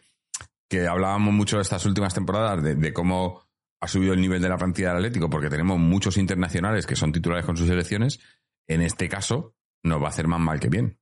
[0.74, 3.44] que hablábamos mucho estas últimas temporadas de, cómo
[3.80, 7.12] ha subido el nivel de la plantilla del Atlético, porque tenemos muchos internacionales que son
[7.12, 8.20] titulares con sus selecciones,
[8.68, 11.00] en este caso nos va a hacer más mal que bien.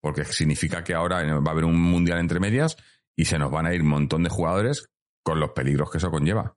[0.00, 2.78] Porque significa que ahora va a haber un mundial entre medias
[3.14, 4.88] y se nos van a ir un montón de jugadores
[5.22, 6.56] con los peligros que eso conlleva.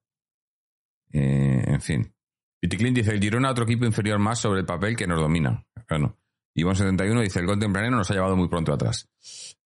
[1.13, 2.13] Eh, en fin.
[2.60, 5.63] Piticlin dice, el Girona otro equipo inferior más sobre el papel que nos domina.
[5.88, 6.17] Bueno.
[6.56, 9.10] Ivonne 71 dice, el gol tempranero nos ha llevado muy pronto atrás.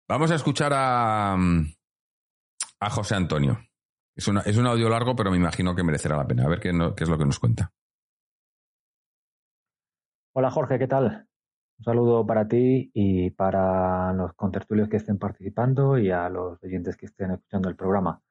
[0.07, 3.59] Vamos a escuchar a, a José Antonio.
[4.15, 6.45] Es, es un audio largo, pero me imagino que merecerá la pena.
[6.45, 7.73] A ver qué, qué es lo que nos cuenta.
[10.33, 11.27] Hola Jorge, ¿qué tal?
[11.79, 16.95] Un saludo para ti y para los contertulios que estén participando y a los oyentes
[16.95, 18.21] que estén escuchando el programa.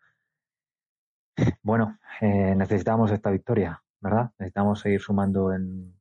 [1.62, 4.30] Bueno, eh, necesitamos esta victoria, ¿verdad?
[4.38, 5.94] Necesitamos seguir sumando en,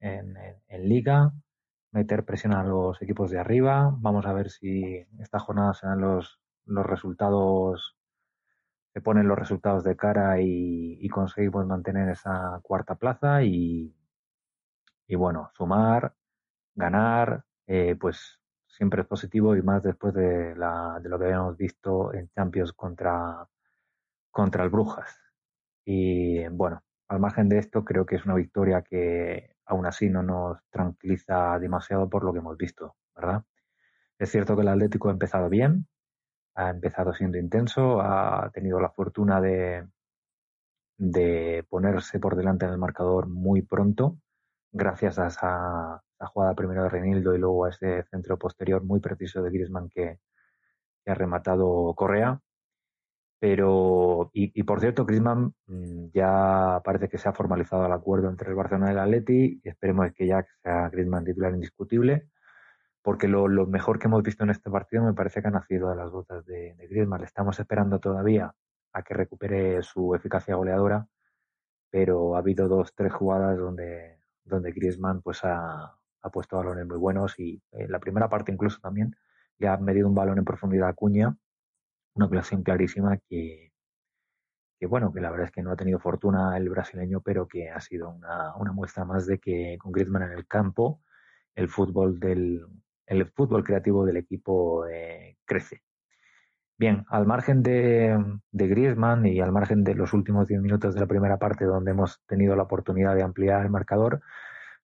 [0.00, 0.36] en,
[0.68, 1.32] en, liga,
[1.92, 3.94] meter presión a los equipos de arriba.
[3.98, 7.96] Vamos a ver si esta jornada serán los, los resultados,
[8.92, 13.94] se ponen los resultados de cara y, conseguimos mantener esa cuarta plaza y,
[15.06, 16.14] y bueno, sumar,
[16.74, 21.56] ganar, eh, pues siempre es positivo y más después de, la, de lo que habíamos
[21.56, 23.46] visto en Champions contra,
[24.30, 25.18] contra el Brujas.
[25.84, 30.22] Y bueno, al margen de esto, creo que es una victoria que aún así no
[30.22, 33.44] nos tranquiliza demasiado por lo que hemos visto, ¿verdad?
[34.18, 35.86] Es cierto que el Atlético ha empezado bien,
[36.54, 39.86] ha empezado siendo intenso, ha tenido la fortuna de,
[40.98, 44.18] de ponerse por delante en el marcador muy pronto,
[44.70, 49.42] gracias a esa, jugada primero de Renildo y luego a ese centro posterior muy preciso
[49.42, 50.18] de Griezmann que,
[51.06, 52.40] ha rematado Correa.
[53.40, 58.50] Pero, y, por cierto, Griezmann mm, ya parece que se ha formalizado el acuerdo entre
[58.50, 62.28] el Barcelona y el Atleti y esperemos que ya sea Griezmann titular indiscutible,
[63.02, 65.96] porque lo, mejor que hemos visto en este partido me parece que ha nacido de
[65.96, 67.20] las botas de, de Griezmann.
[67.20, 68.54] Le estamos esperando todavía
[68.92, 71.06] a que recupere su eficacia goleadora,
[71.90, 76.98] pero ha habido dos, tres jugadas donde, donde Griezmann pues ha, ha puesto balones muy
[76.98, 79.16] buenos y en la primera parte incluso también
[79.58, 81.36] le ha medido un balón en profundidad a Cuña,
[82.14, 83.72] una ocasión clarísima que,
[84.88, 87.80] bueno, que la verdad es que no ha tenido fortuna el brasileño, pero que ha
[87.80, 91.02] sido una, una muestra más de que con Griezmann en el campo
[91.54, 92.66] el fútbol del
[93.06, 95.82] el fútbol creativo del equipo eh, crece.
[96.78, 98.16] Bien, al margen de,
[98.52, 101.90] de Griezmann y al margen de los últimos 10 minutos de la primera parte donde
[101.90, 104.22] hemos tenido la oportunidad de ampliar el marcador,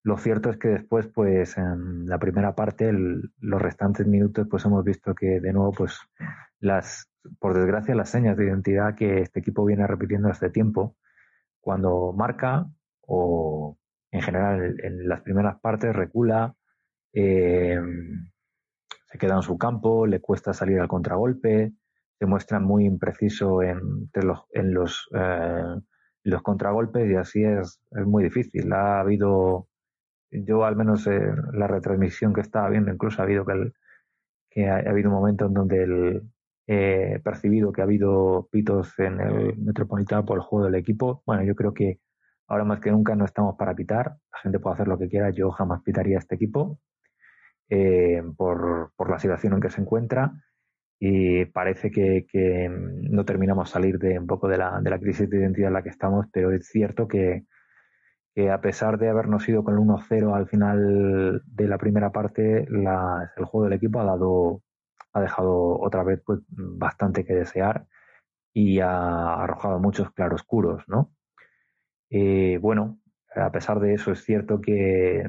[0.06, 4.84] lo cierto es que después, pues en la primera parte, los restantes minutos, pues hemos
[4.84, 5.98] visto que de nuevo, pues
[6.60, 10.94] las, por desgracia, las señas de identidad que este equipo viene repitiendo hace tiempo,
[11.60, 12.66] cuando marca
[13.00, 13.76] o
[14.12, 16.54] en general en las primeras partes recula,
[17.12, 17.76] eh,
[19.10, 21.72] se queda en su campo, le cuesta salir al contragolpe,
[22.16, 25.80] se muestra muy impreciso en, los, en los, eh,
[26.22, 28.72] los contragolpes y así es, es muy difícil.
[28.72, 29.66] Ha habido
[30.30, 31.20] yo al menos eh,
[31.52, 33.72] la retransmisión que estaba viendo, incluso ha habido que,
[34.50, 36.22] que ha, habido un momento en donde el,
[36.66, 41.22] he percibido que ha habido pitos en el Metropolitano por el juego del equipo.
[41.26, 42.00] Bueno, yo creo que
[42.48, 44.16] ahora más que nunca no estamos para pitar.
[44.32, 45.30] La gente puede hacer lo que quiera.
[45.30, 46.80] Yo jamás pitaría a este equipo
[47.68, 50.32] eh, por, por, la situación en que se encuentra.
[50.98, 55.28] Y parece que, que no terminamos salir de un poco de la, de la crisis
[55.28, 57.44] de identidad en la que estamos, pero es cierto que,
[58.36, 62.64] que a pesar de habernos ido con el 1-0 al final de la primera parte,
[62.68, 64.60] el juego del equipo ha dado
[65.14, 67.86] ha dejado otra vez pues, bastante que desear
[68.52, 71.14] y ha arrojado muchos claroscuros, ¿no?
[72.10, 73.00] Eh, bueno,
[73.34, 75.24] a pesar de eso es cierto que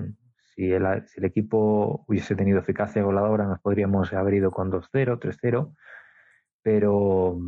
[0.54, 0.86] si el,
[1.24, 5.74] equipo hubiese tenido eficacia goleadora nos podríamos haber ido con 2-0, 3-0,
[6.62, 7.40] pero,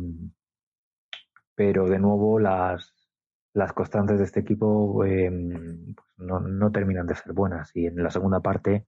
[1.54, 2.99] pero de nuevo las,
[3.52, 7.70] las constantes de este equipo em, pues no, no, terminan de ser buenas.
[7.74, 8.86] Y en la segunda parte,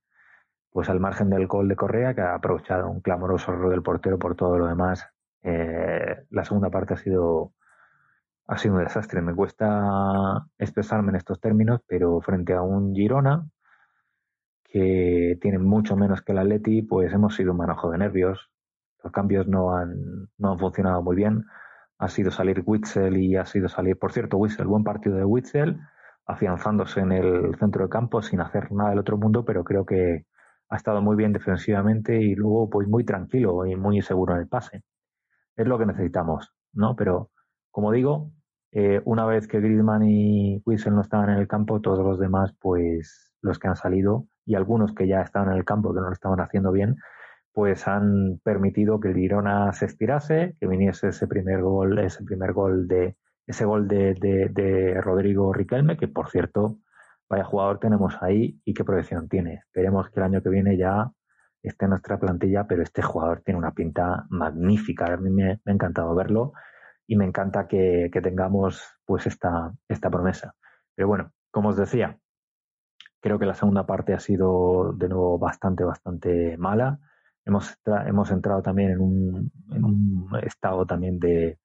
[0.71, 4.19] pues al margen del gol de Correa, que ha aprovechado un clamoroso error del portero
[4.19, 5.07] por todo lo demás,
[5.43, 7.55] eh, la segunda parte ha sido,
[8.47, 9.21] ha sido un desastre.
[9.23, 13.49] Me cuesta expresarme en estos términos, pero frente a un Girona
[14.65, 18.51] que tiene mucho menos que el Atleti, pues hemos sido un manojo de nervios.
[19.03, 21.45] Los cambios no han, no han funcionado muy bien
[22.03, 25.79] ha sido salir Witzel y ha sido salir, por cierto, Witzel, buen partido de Witzel,
[26.27, 30.27] afianzándose en el centro de campo sin hacer nada del otro mundo, pero creo que
[30.69, 34.49] ha estado muy bien defensivamente y luego pues muy tranquilo y muy seguro en el
[34.49, 34.83] pase.
[35.55, 36.97] Es lo que necesitamos, ¿no?
[36.97, 37.31] Pero
[37.71, 38.33] como digo,
[38.73, 42.53] eh, una vez que Griezmann y Witzel no estaban en el campo, todos los demás,
[42.61, 46.07] pues los que han salido y algunos que ya estaban en el campo que no
[46.07, 46.97] lo estaban haciendo bien,
[47.53, 52.53] pues han permitido que el Girona se estirase, que viniese ese primer gol, ese primer
[52.53, 56.79] gol de ese gol de, de, Rodrigo Riquelme, que por cierto,
[57.29, 59.55] vaya jugador tenemos ahí y qué proyección tiene.
[59.67, 61.11] Esperemos que el año que viene ya
[61.63, 65.13] esté en nuestra plantilla, pero este jugador tiene una pinta magnífica.
[65.13, 66.53] A mí me, ha encantado verlo
[67.07, 70.55] y me encanta que, que, tengamos pues esta, esta promesa.
[70.95, 72.19] Pero bueno, como os decía,
[73.21, 77.01] creo que la segunda parte ha sido de nuevo bastante, bastante mala
[77.45, 77.75] hemos,
[78.07, 81.59] hemos entrado también en un, en un estado también de,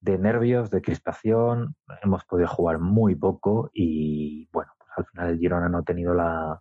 [0.00, 5.38] de, nervios, de crispación, hemos podido jugar muy poco y bueno, pues al final el
[5.38, 6.60] Girona no ha tenido la,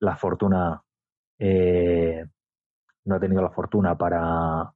[0.00, 0.82] la fortuna,
[1.38, 2.24] eh,
[3.04, 4.72] no ha tenido la fortuna para,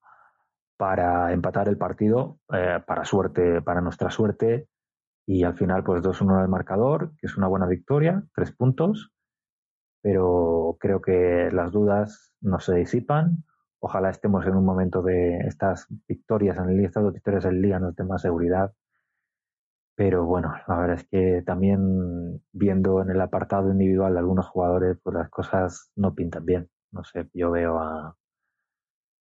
[0.77, 4.69] para empatar el partido, eh, para suerte, para nuestra suerte,
[5.27, 9.13] y al final pues 2-1 al marcador, que es una buena victoria, tres puntos,
[10.03, 13.45] pero creo que las dudas no se disipan.
[13.81, 17.63] Ojalá estemos en un momento de estas victorias en el estas dos victorias en el
[17.63, 18.73] Liga nos den más seguridad.
[19.95, 24.99] Pero bueno, la verdad es que también viendo en el apartado individual de algunos jugadores,
[25.03, 26.69] pues las cosas no pintan bien.
[26.93, 28.17] no sé, yo veo a...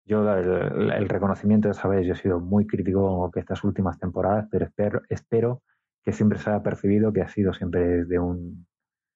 [0.06, 4.48] Yo el, el reconocimiento, ya sabéis, yo he sido muy crítico que estas últimas temporadas,
[4.52, 5.62] pero espero, espero
[6.04, 8.66] que siempre se haya percibido que ha sido siempre desde un,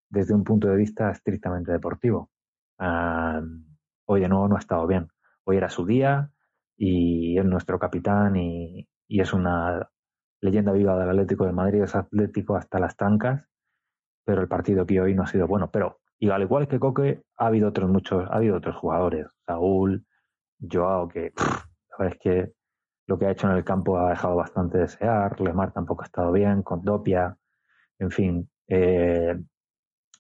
[0.10, 2.30] desde un punto de vista estrictamente deportivo.
[4.08, 5.08] hoy de nuevo no ha estado bien.
[5.44, 6.32] Hoy era su día
[6.78, 9.90] y es nuestro capitán y, es una
[10.42, 13.46] leyenda viva del Atlético de Madrid, es atlético hasta las trancas,
[14.26, 15.70] pero el partido que hoy no ha sido bueno.
[15.72, 20.06] Pero y al igual que Coque, ha habido otros muchos, ha habido otros jugadores, Saúl,
[20.60, 21.34] Joao, que
[21.98, 22.54] sabes que
[23.08, 26.32] lo que ha hecho en el campo ha dejado bastante desear, Lemar tampoco ha estado
[26.32, 27.38] bien, con Dopia,
[28.00, 29.40] en fin, eh,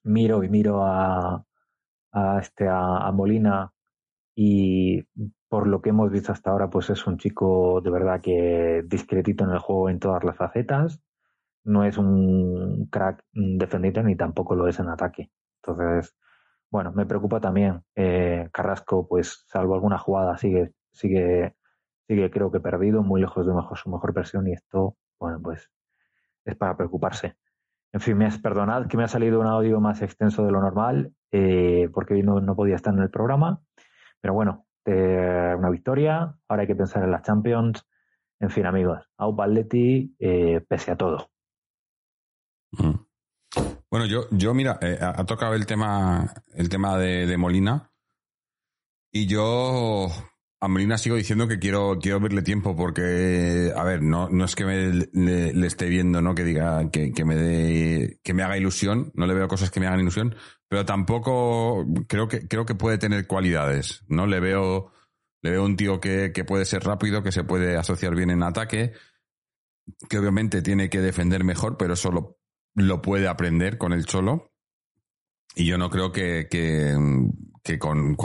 [0.05, 1.45] miro y miro a,
[2.11, 3.71] a este a, Molina
[4.35, 5.03] y
[5.49, 9.45] por lo que hemos visto hasta ahora, pues es un chico de verdad que discretito
[9.45, 11.01] en el juego en todas las facetas.
[11.65, 15.31] No es un crack defendido ni tampoco lo es en ataque.
[15.63, 16.15] Entonces,
[16.71, 17.83] bueno, me preocupa también.
[17.95, 21.55] Eh, Carrasco, pues, salvo alguna jugada, sigue, sigue,
[22.07, 25.71] sigue, creo que perdido, muy lejos de mejor, su mejor versión, y esto, bueno, pues,
[26.45, 27.37] es para preocuparse.
[27.95, 31.87] En fin, perdonad que me ha salido un audio más extenso de lo normal, eh,
[31.93, 33.61] porque no, no, podía estar en el programa.
[34.19, 36.35] Pero bueno, eh, una victoria.
[36.49, 37.87] Ahora hay que pensar en las Champions.
[38.41, 41.29] En fin, amigos, Au Paletti, eh, pese a todo.
[42.73, 42.95] Mm.
[43.89, 47.93] Bueno, yo, yo mira, eh, ha tocado el tema, el tema de, Molina.
[49.09, 50.09] Y yo
[50.65, 54.55] a Molina sigo diciendo que quiero, quiero verle tiempo porque, a ver, no, no es
[54.55, 56.33] que le, esté viendo, ¿no?
[56.33, 59.11] Que diga, que, que me dé, que me haga ilusión.
[59.13, 60.35] No le veo cosas que me hagan ilusión,
[60.67, 64.25] pero tampoco creo que, creo que puede tener cualidades, ¿no?
[64.25, 64.91] Le veo,
[65.43, 68.41] le veo un tío que, que puede ser rápido, que se puede asociar bien en
[68.41, 68.93] ataque,
[70.09, 72.39] que obviamente tiene que defender mejor, pero eso lo,
[72.73, 74.51] lo puede aprender con el Cholo.
[75.55, 78.15] Y yo no creo que, que, con,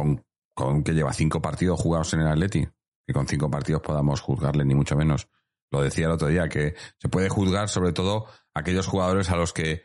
[0.85, 2.67] que lleva cinco partidos jugados en el Atleti,
[3.07, 5.29] que con cinco partidos podamos juzgarle, ni mucho menos.
[5.71, 9.53] Lo decía el otro día, que se puede juzgar sobre todo aquellos jugadores a los
[9.53, 9.85] que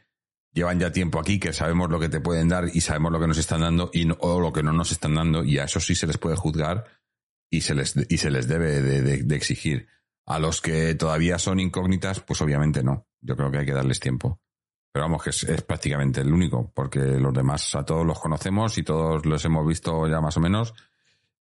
[0.53, 3.27] llevan ya tiempo aquí, que sabemos lo que te pueden dar y sabemos lo que
[3.27, 5.95] nos están dando y o lo que no nos están dando, y a eso sí
[5.95, 6.85] se les puede juzgar
[7.49, 9.87] y se les, y se les debe de exigir.
[10.25, 13.07] A los que todavía son incógnitas, pues obviamente no.
[13.21, 14.41] Yo creo que hay que darles tiempo.
[14.95, 18.83] Pero vamos, que es, prácticamente el único, porque los demás a todos los conocemos y
[18.83, 20.73] todos los hemos visto ya más o menos.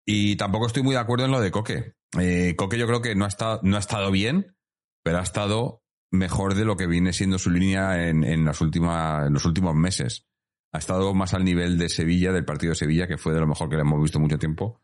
[0.03, 1.93] Y tampoco estoy muy de acuerdo en lo de Coque.
[2.19, 4.55] Eh, Coque yo creo que no ha, estado, no ha estado bien,
[5.03, 9.45] pero ha estado mejor de lo que viene siendo su línea en, en, las los
[9.45, 10.25] últimos meses.
[10.71, 13.45] Ha estado más al nivel de Sevilla, del partido de Sevilla, que fue de lo
[13.45, 14.81] mejor que le hemos visto mucho tiempo,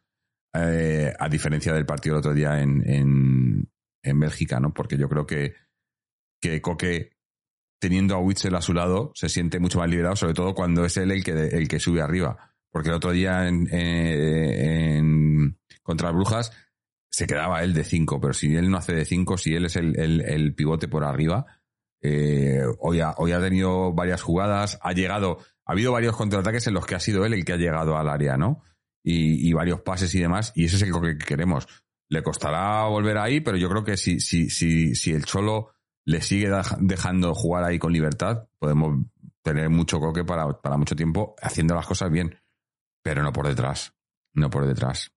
[0.53, 3.71] eh, a diferencia del partido del otro día en, en,
[4.03, 4.75] en Bélgica, ¿no?
[4.75, 5.55] Porque yo creo que,
[6.39, 7.17] que Coque
[7.79, 10.97] teniendo a Witzel a su lado, se siente mucho más liberado, sobre todo cuando es
[10.97, 12.37] él el que, el que sube arriba.
[12.71, 16.51] Porque el otro día en, en, contra Brujas
[17.09, 19.75] se quedaba él de 5, pero si él no hace de 5, si él es
[19.75, 21.45] el, el, pivote por arriba,
[22.01, 26.75] eh, hoy, ha, hoy ha tenido varias jugadas, ha llegado, ha habido varios contraataques en
[26.75, 28.61] los que ha sido él el que ha llegado al área, ¿no?
[29.01, 31.67] Y, y varios pases y demás, y ese es el que queremos.
[32.09, 35.71] Le costará volver ahí, pero yo creo que si, si, si, si el Cholo
[36.05, 39.05] le sigue dejando jugar ahí con libertad, podemos
[39.41, 42.35] tener mucho coque para, para mucho tiempo haciendo las cosas bien,
[43.01, 43.93] pero no por detrás,
[44.33, 45.11] no por detrás.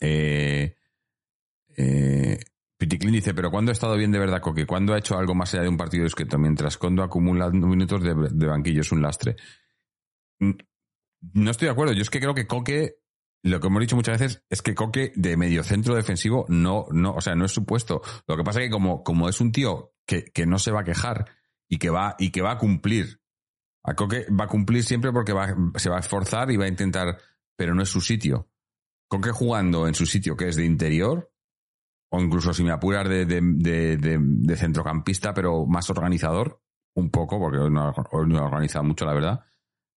[0.00, 0.76] Eh,
[1.76, 2.38] eh,
[2.78, 4.66] dice, pero ¿cuándo ha estado bien de verdad Coque?
[4.66, 6.38] ¿Cuándo ha hecho algo más allá de un partido escrito?
[6.38, 9.36] Mientras Condo acumula minutos de, de, banquillo, es un lastre.
[10.40, 10.52] Mm,
[11.34, 11.92] no estoy de acuerdo.
[11.92, 13.01] Yo es que creo que Coque
[13.42, 17.20] lo que hemos dicho muchas veces es que Coque de mediocentro defensivo no, no, o
[17.20, 18.00] sea, no es su puesto.
[18.26, 20.80] Lo que pasa es que como, como es un tío que, que no se va
[20.80, 21.26] a quejar
[21.68, 23.20] y que va, y que va a cumplir.
[23.84, 26.68] A Coque va a cumplir siempre porque va, se va a esforzar y va a
[26.68, 27.18] intentar,
[27.56, 28.48] pero no es su sitio.
[29.08, 31.32] Coque jugando en su sitio que es de interior,
[32.10, 36.62] o incluso si me apuras de, de, de, centrocampista, pero más organizador,
[36.94, 39.40] un poco, porque hoy no, hoy no ha organizado mucho, la verdad.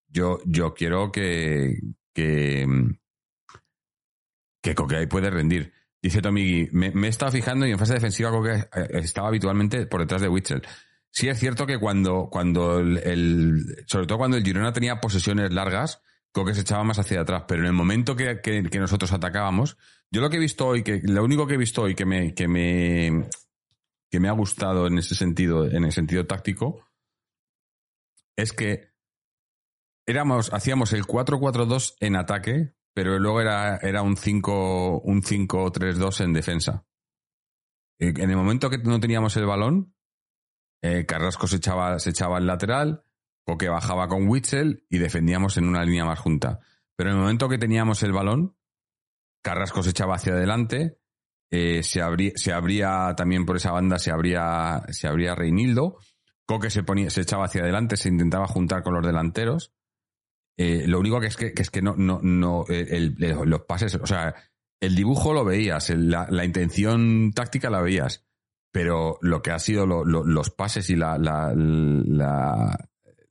[0.07, 1.77] Yo, yo quiero que,
[2.13, 2.65] que,
[4.65, 5.71] que Coque ahí puede rendir.
[6.01, 9.85] Dice Tommy, me, me he estado fijando y en fase defensiva Coque eh, estaba habitualmente
[9.85, 10.63] por detrás de Witzel.
[11.11, 16.01] Sí es cierto que cuando, cuando el, sobre todo cuando el Girona tenía posesiones largas,
[16.31, 19.77] Coque se echaba más hacia atrás, pero en el momento que, que, nosotros atacábamos,
[20.09, 22.33] yo lo que he visto hoy, que lo único que he visto hoy que me,
[22.33, 23.29] que me,
[24.09, 26.83] que me ha gustado en ese sentido, en el sentido táctico,
[28.35, 28.89] es que
[30.07, 36.33] éramos, hacíamos el 4-4-2 en ataque, pero luego era, era un 5 un 5-3-2 en
[36.33, 36.85] defensa.
[37.99, 39.93] Eh, en el momento que no teníamos el balón,
[40.81, 43.03] eh, Carrasco se echaba, se echaba al lateral,
[43.45, 46.61] Coque bajaba con Witzel y defendíamos en una línea más junta.
[46.95, 48.55] pero en el momento que teníamos el balón,
[49.43, 50.97] Carrasco se echaba hacia adelante,
[51.51, 55.97] eh, se, abría, se abría también por esa banda, se abría, se abría Reinildo,
[56.45, 59.73] Coque se, ponía, se echaba hacia adelante, se intentaba juntar con los delanteros.
[60.57, 64.07] Eh, lo único que es que, es que no, no, no, el- los pases, o
[64.07, 64.35] sea,
[64.81, 68.25] el dibujo lo veías, la, la intención táctica la veías,
[68.71, 71.53] pero lo que ha sido lo- lo- los pases y la, la,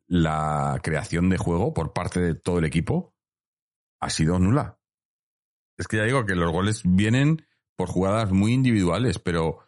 [0.07, 3.15] la, creación de juego por parte de todo el equipo
[4.01, 4.79] ha sido nula.
[5.79, 7.47] Es que ya digo que los goles vienen
[7.77, 9.61] por jugadas muy individuales, pero,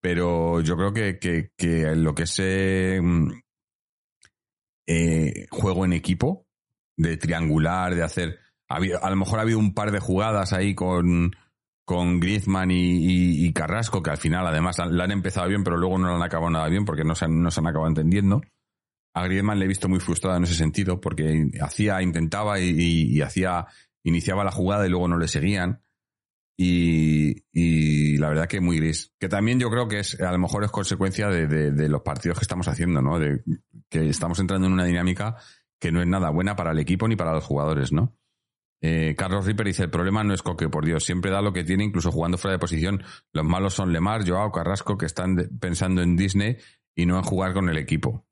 [0.00, 3.32] pero yo creo que, que, que lo que es eh, mm,
[4.86, 6.47] eh, juego en equipo,
[6.98, 8.38] de triangular, de hacer.
[8.68, 11.34] a lo mejor ha habido un par de jugadas ahí con,
[11.86, 15.96] con Griezmann y, y- Carrasco, que al final además la, han empezado bien, pero luego
[15.96, 18.42] no la han acabado nada bien porque no se han, no se han acabado entendiendo.
[19.14, 23.66] A Griezmann le he visto muy frustrado en ese sentido, porque hacía, intentaba y hacía,
[24.04, 25.80] iniciaba la jugada y luego no le seguían.
[26.60, 29.12] Y, y la verdad que muy gris.
[29.20, 32.02] Que también yo creo que es, a lo mejor es consecuencia de, de- de los
[32.02, 33.18] partidos que estamos haciendo, ¿no?
[33.18, 33.42] De
[33.88, 35.36] que estamos entrando en una dinámica
[35.80, 38.16] que no es nada buena para el equipo ni para los jugadores, ¿no?
[38.80, 41.64] Eh, Carlos Ripper dice, el problema no es Coque, por Dios, siempre da lo que
[41.64, 43.02] tiene, incluso jugando fuera de posición.
[43.32, 46.56] Los malos son Lemar, Joao, Carrasco, que están pensando en Disney
[46.94, 48.24] y no en jugar con el equipo.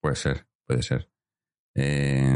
[0.00, 1.08] Puede ser, puede ser.
[1.74, 2.34] Eh,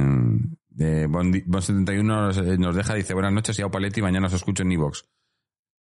[0.78, 4.62] eh, Bon- Bon71 nos, eh, nos deja, dice, buenas noches, y Paletti, mañana os escucho
[4.62, 5.04] en Evox.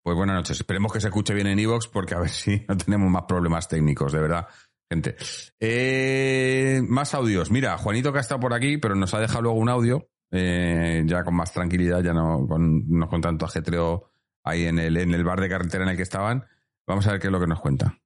[0.02, 2.78] Pues buenas noches, esperemos que se escuche bien en Evox porque a ver si no
[2.78, 4.48] tenemos más problemas técnicos, de verdad,
[4.90, 5.16] gente.
[5.60, 7.52] Eh, más audios.
[7.52, 11.04] Mira, Juanito que ha estado por aquí, pero nos ha dejado luego un audio, eh,
[11.06, 14.12] ya con más tranquilidad, ya no con, no con tanto ajetreo
[14.44, 16.46] ahí en el, en el bar de carretera en el que estaban.
[16.88, 18.00] Vamos a ver qué es lo que nos cuenta.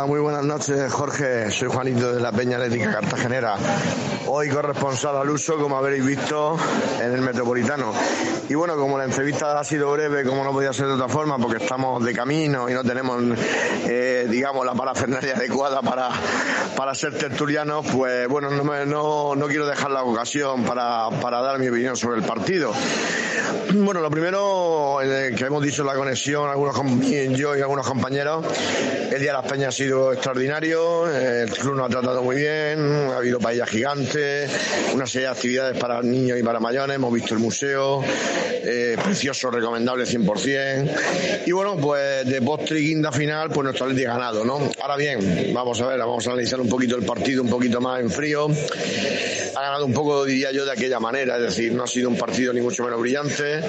[0.00, 1.50] Hola, muy buenas noches, Jorge.
[1.50, 3.56] Soy Juanito de la Peña Atlética Cartagenera.
[4.28, 6.56] Hoy corresponsal al uso, como habréis visto,
[7.02, 7.92] en el Metropolitano.
[8.48, 11.36] Y bueno, como la entrevista ha sido breve, como no podía ser de otra forma,
[11.36, 13.22] porque estamos de camino y no tenemos,
[13.86, 16.08] eh, digamos, la parafernalia adecuada para,
[16.74, 21.42] para ser tertulianos, pues bueno, no, me- no, no quiero dejar la ocasión para, para
[21.42, 22.72] dar mi opinión sobre el partido.
[23.74, 26.74] Bueno, lo primero eh, que hemos dicho en la conexión, algunos
[27.36, 28.44] yo y algunos compañeros,
[29.10, 32.36] el Día de las Peñas ha sido extraordinario, eh, el club nos ha tratado muy
[32.36, 32.78] bien,
[33.10, 34.46] ha habido paella gigante,
[34.94, 39.50] una serie de actividades para niños y para mayores, hemos visto el museo, eh, precioso,
[39.50, 41.42] recomendable 100%.
[41.46, 44.70] Y bueno, pues de postre y guinda final, pues nuestro Atleti ha ganado, ¿no?
[44.80, 48.00] Ahora bien, vamos a ver, vamos a analizar un poquito el partido, un poquito más
[48.00, 48.46] en frío.
[49.56, 52.16] Ha ganado un poco, diría yo, de aquella manera, es decir, no ha sido un
[52.16, 53.60] partido ni mucho menos brillante,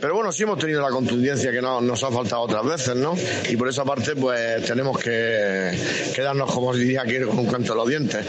[0.00, 3.14] pero bueno, sí hemos tenido la contundencia que no- nos ha faltado otras veces, ¿no?
[3.48, 5.65] Y por esa parte, pues tenemos que
[6.14, 8.24] quedarnos, como diría, que con un canto de los dientes.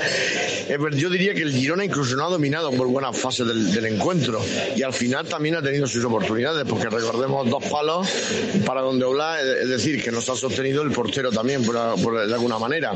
[0.95, 4.41] Yo diría que el Girona incluso no ha dominado por buenas fases del, encuentro
[4.75, 8.07] y al final también ha tenido sus oportunidades, porque recordemos dos palos
[8.65, 12.59] para donde Oblá, es decir, que nos ha sostenido el portero también, por, de alguna
[12.59, 12.91] manera.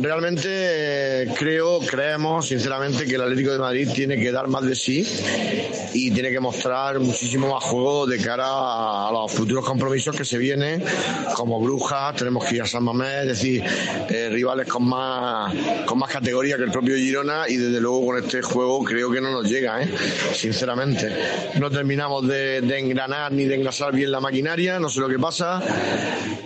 [0.00, 4.74] Realmente eh, creo, creemos sinceramente que el Atlético de Madrid tiene que dar más de
[4.74, 5.06] sí
[5.92, 10.24] y tiene que mostrar muchísimo más juego de cara a, a los futuros compromisos que
[10.24, 10.82] se vienen,
[11.34, 13.62] como Brujas, tenemos que ir a San Mamés, decir,
[14.08, 15.54] eh, rivales con más,
[15.86, 19.20] con más categoría que el propio Girona y desde luego con este juego creo que
[19.20, 19.88] no nos llega, ¿eh?
[20.34, 21.10] sinceramente.
[21.58, 25.60] No terminamos de, engranar ni de engrasar bien la maquinaria, no sé lo que pasa,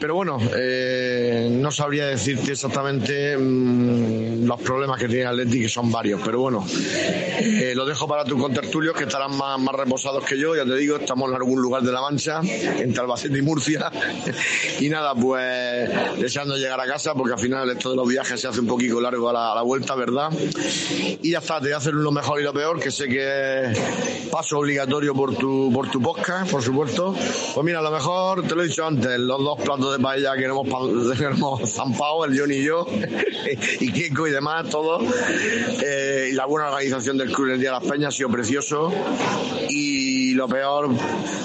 [0.00, 5.90] pero bueno, eh, no sabría decirte exactamente mm, los problemas que tiene Atleti, que son
[5.90, 10.38] varios, pero bueno, eh, lo dejo para tus contertulios que estarán más, más reposados que
[10.38, 13.90] yo, ya te digo, estamos en algún lugar de la Mancha, entre Albacete y Murcia,
[14.80, 18.48] y nada, pues deseando llegar a casa, porque al final esto de los viajes se
[18.48, 20.30] hace un poquito largo a la, a la vuelta, ¿verdad?
[21.22, 23.70] Y ya está, te voy a hacer lo mejor y lo peor, que sé que
[23.70, 23.78] es
[24.30, 27.14] paso obligatorio por tu, por tu podcast, por supuesto.
[27.54, 30.34] Pues mira, a lo mejor, te lo he dicho antes, los dos platos de paella
[30.36, 30.66] que hemos,
[31.18, 32.86] que hemos zampado, el Johnny y yo,
[33.80, 35.02] y Kiko y demás, todos.
[35.82, 38.30] Eh, y la buena organización del club en el Día de las Peñas ha sido
[38.30, 38.92] precioso.
[39.68, 40.88] Y lo peor,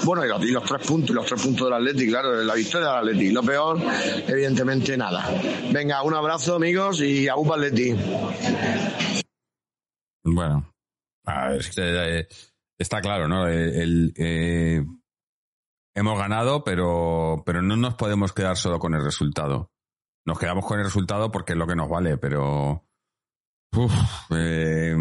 [0.04, 2.88] bueno, y los, y tres puntos, y los tres puntos del Atleti, claro, la victoria
[2.88, 3.30] del Atleti.
[3.30, 3.80] Lo peor,
[4.26, 5.28] evidentemente, nada.
[5.72, 7.94] Venga, un abrazo, amigos, y a Upa Atleti.
[10.24, 10.72] Bueno,
[11.76, 12.28] eh,
[12.78, 13.48] está claro, ¿no?
[13.48, 14.84] Eh,
[15.94, 19.70] hemos ganado, pero, pero no nos podemos quedar solo con el resultado.
[20.26, 22.84] Nos quedamos con el resultado porque es lo que nos vale, pero.
[23.74, 23.92] uf,
[24.30, 24.94] eh,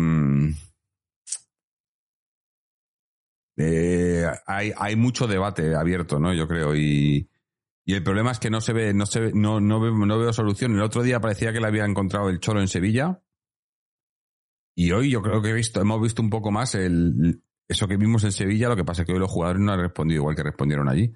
[3.57, 6.33] eh, hay, mucho debate abierto, ¿no?
[6.33, 6.75] Yo creo.
[6.75, 7.29] Y,
[7.85, 10.19] y el problema es que no se ve, no se ve, no, no, veo, no
[10.19, 10.73] veo solución.
[10.73, 13.21] El otro día parecía que le había encontrado el cholo en Sevilla
[14.75, 17.97] Y hoy yo creo que he visto, hemos visto un poco más el, eso que
[17.97, 20.35] vimos en Sevilla, lo que pasa es que hoy los jugadores no han respondido igual
[20.35, 21.11] que respondieron allí.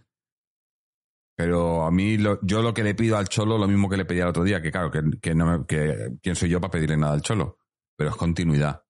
[1.36, 4.20] Pero a mí, yo lo que le pido al Cholo, lo mismo que le pedí
[4.20, 6.98] el otro día, que claro, que, que no me- que quién soy yo para pedirle
[6.98, 7.58] nada al Cholo,
[7.96, 8.84] pero es continuidad.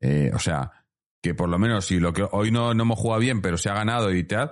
[0.00, 0.83] Eh, o sea,
[1.24, 3.70] que por lo menos si lo que hoy no, no hemos jugado bien, pero se
[3.70, 4.50] ha ganado y tal,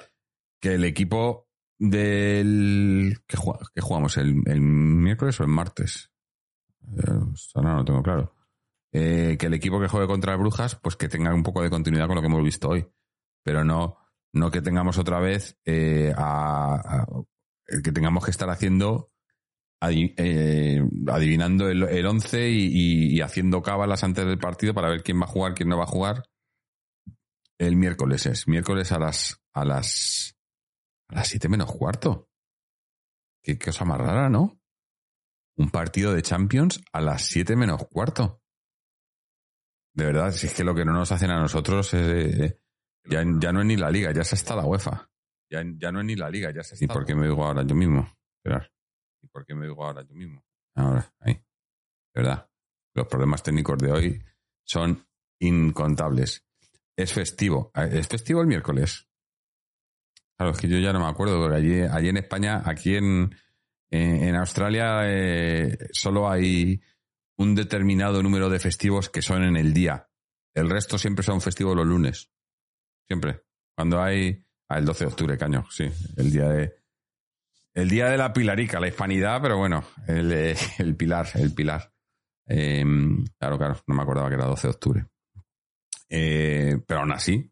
[0.58, 3.36] que el equipo del que,
[3.82, 6.10] jugamos, el, el miércoles o el martes.
[6.96, 7.12] Eh,
[7.56, 8.34] no lo tengo claro.
[8.90, 11.68] Eh, que el equipo que juegue contra el Brujas, pues que tenga un poco de
[11.68, 12.86] continuidad con lo que hemos visto hoy.
[13.44, 13.98] Pero no,
[14.32, 17.04] no que tengamos otra vez eh, a,
[17.84, 19.12] que tengamos que estar haciendo
[19.90, 25.02] eh, adivinando el, el 11 y, y- y haciendo cábalas antes del partido para ver
[25.02, 26.22] quién va a jugar, quién no va a jugar.
[27.58, 30.36] El miércoles es, miércoles a las a las
[31.08, 32.28] a las 7 menos cuarto.
[33.42, 34.60] Qué cosa más rara, ¿no?
[35.56, 38.42] Un partido de Champions a las 7 menos cuarto.
[39.94, 42.60] De verdad, si es que lo que no nos hacen a nosotros es, eh,
[43.04, 45.10] ya, ya no es ni la liga, ya se está la UEFA.
[45.50, 46.84] Ya, ya no es ni la liga, ya se está.
[46.84, 48.08] ¿Y por qué me digo ahora yo mismo?
[48.38, 48.72] Esperar.
[49.20, 50.42] ¿Y por qué me digo ahora yo mismo?
[50.74, 51.34] Ahora, ahí.
[51.34, 52.48] De verdad.
[52.94, 54.24] Los problemas técnicos de hoy
[54.64, 55.06] son
[55.40, 56.44] incontables.
[57.02, 57.72] Es festivo.
[57.74, 59.08] ¿Es festivo el miércoles?
[60.36, 63.34] Claro, es que yo ya no me acuerdo, porque allí, allí en España, aquí en,
[63.90, 66.80] en, Australia, eh, solo hay
[67.38, 70.08] un determinado número de festivos que son en el día.
[70.54, 72.30] El resto siempre son festivos los lunes.
[73.08, 73.42] Siempre.
[73.74, 74.44] Cuando hay.
[74.68, 75.88] Ah, el 12 de octubre, caño, sí.
[76.16, 76.76] El día de.
[77.74, 81.92] El día de la Pilarica, la hispanidad, pero bueno, el, eh, el pilar, el pilar.
[82.46, 82.84] Eh,
[83.38, 85.11] claro, claro, no me acordaba que era 12 de octubre.
[86.14, 87.50] Eh, pero aún así,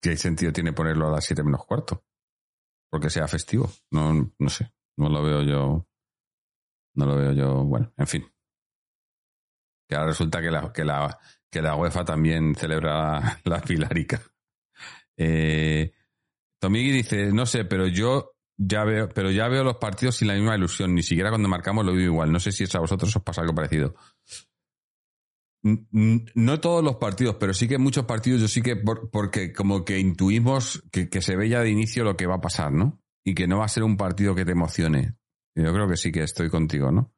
[0.00, 2.04] ¿qué sentido tiene ponerlo a las 7 menos cuarto?
[2.90, 3.70] Porque sea festivo.
[3.90, 4.72] No, no sé.
[4.96, 5.86] No lo veo yo.
[6.94, 7.64] No lo veo yo.
[7.64, 8.26] Bueno, en fin.
[9.86, 11.18] Que ahora resulta que la, que la,
[11.50, 14.22] que la UEFA también celebra la Pilarica.
[15.18, 15.92] Eh,
[16.58, 20.34] Tomigui dice, no sé, pero yo ya veo, pero ya veo los partidos sin la
[20.34, 20.94] misma ilusión.
[20.94, 22.32] Ni siquiera cuando marcamos lo vivo igual.
[22.32, 23.94] No sé si eso a vosotros os pasa algo parecido.
[25.62, 29.84] No todos los partidos, pero sí que muchos partidos yo sí que por- porque como
[29.84, 33.00] que intuimos que, se ve ya de inicio lo que va a pasar, ¿no?
[33.24, 35.16] Y que no va a ser un partido que te emocione.
[35.54, 37.12] Yo creo que sí que estoy contigo, ¿no?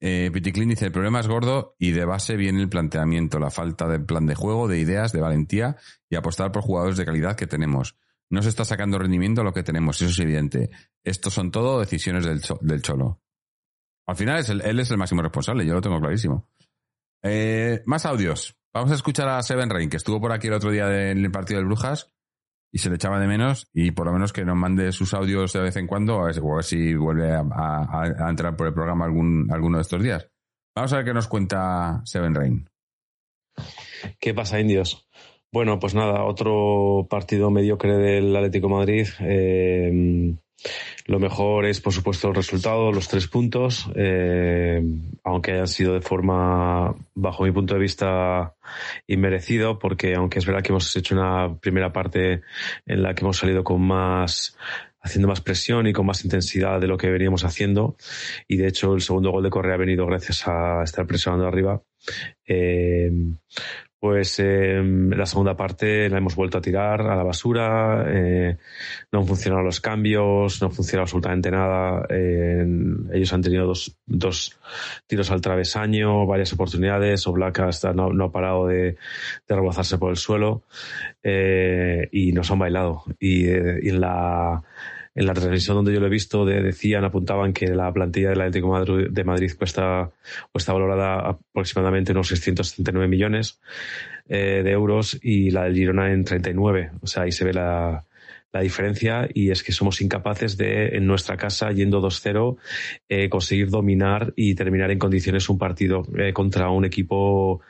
[0.00, 3.98] Eh, dice, el problema es gordo y de base viene el planteamiento, la falta de
[3.98, 5.76] plan de juego, de ideas, de valentía
[6.10, 7.96] y apostar por jugadores de calidad que tenemos.
[8.30, 10.70] No se está sacando rendimiento a lo que tenemos, eso es evidente.
[11.02, 13.22] Estos son todo decisiones del, del Cholo.
[14.06, 16.48] Al final es el- él es el máximo responsable, yo lo tengo clarísimo.
[17.22, 18.56] Eh, más audios.
[18.74, 21.24] Vamos a escuchar a Seven Rain, que estuvo por aquí el otro día de- en
[21.24, 22.12] el partido del Brujas
[22.72, 25.52] y se le echaba de menos y por lo menos que nos mande sus audios
[25.52, 29.48] de vez en cuando o a ver si vuelve a, entrar por el programa algún,
[29.50, 30.28] alguno de estos días.
[30.74, 32.68] Vamos a ver qué nos cuenta Seven Rain.
[34.20, 35.08] ¿Qué pasa, indios?
[35.50, 39.06] Bueno, pues nada, otro partido mediocre del Atlético Madrid.
[39.20, 40.36] Eh,
[41.06, 44.82] lo mejor es, por supuesto, el resultado, los tres puntos, eh,
[45.24, 48.54] aunque hayan sido de forma, bajo mi punto de vista,
[49.06, 52.42] inmerecido, porque aunque es verdad que hemos hecho una primera parte
[52.86, 54.56] en la que hemos salido con más
[55.06, 57.96] haciendo más presión y con más intensidad de lo que veníamos haciendo
[58.48, 61.80] y de hecho el segundo gol de Correa ha venido gracias a estar presionando arriba
[62.44, 63.12] eh,
[64.06, 68.56] pues eh, la segunda parte la hemos vuelto a tirar a la basura, eh,
[69.10, 70.70] no han funcionado los cambios, no ha
[71.02, 72.06] absolutamente nada.
[72.08, 72.64] eh,
[73.12, 74.56] ellos han tenido dos, dos
[75.08, 78.96] tiros al travesaño, varias oportunidades, Oblak hasta no, ha parado de,
[79.48, 80.62] de rebozarse por el suelo
[81.24, 83.02] eh, y nos han bailado.
[83.18, 83.46] Y,
[83.90, 84.62] la
[85.16, 88.40] en la transmisión donde yo lo he visto de- decían, apuntaban que la plantilla del
[88.42, 90.02] Atlético de Madrid, cuesta,
[90.52, 93.58] o está valorada aproximadamente unos 679 millones
[94.28, 96.90] eh, de euros y la del Girona en 39.
[97.00, 98.04] O sea, ahí se ve la,
[98.56, 102.56] la diferencia y es que somos incapaces de, en nuestra casa, yendo 2-0,
[103.08, 107.60] eh, conseguir dominar y terminar en condiciones un partido eh, contra un equipo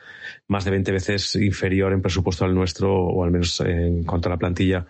[0.47, 4.31] más de 20 veces inferior en presupuesto al nuestro, o al menos en cuanto a
[4.31, 4.85] la plantilla.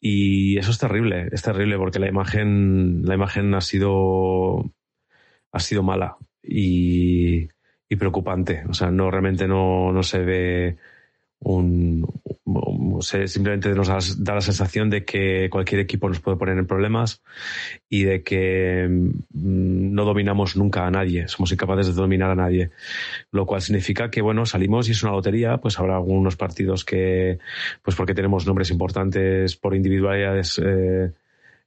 [0.00, 4.72] Y eso es terrible, es terrible porque la imagen, la imagen ha sido,
[5.50, 7.48] ha sido mala y,
[7.88, 8.62] y preocupante.
[8.68, 10.76] O sea, no, realmente no, no se ve
[11.40, 12.06] un,
[13.00, 17.22] simplemente nos da, da la sensación de que cualquier equipo nos puede poner en problemas
[17.88, 22.70] y de que mm, no dominamos nunca a nadie, somos incapaces de dominar a nadie,
[23.32, 27.38] lo cual significa que bueno, salimos y es una lotería, pues habrá algunos partidos que,
[27.82, 31.12] pues porque tenemos nombres importantes por individualidades, eh,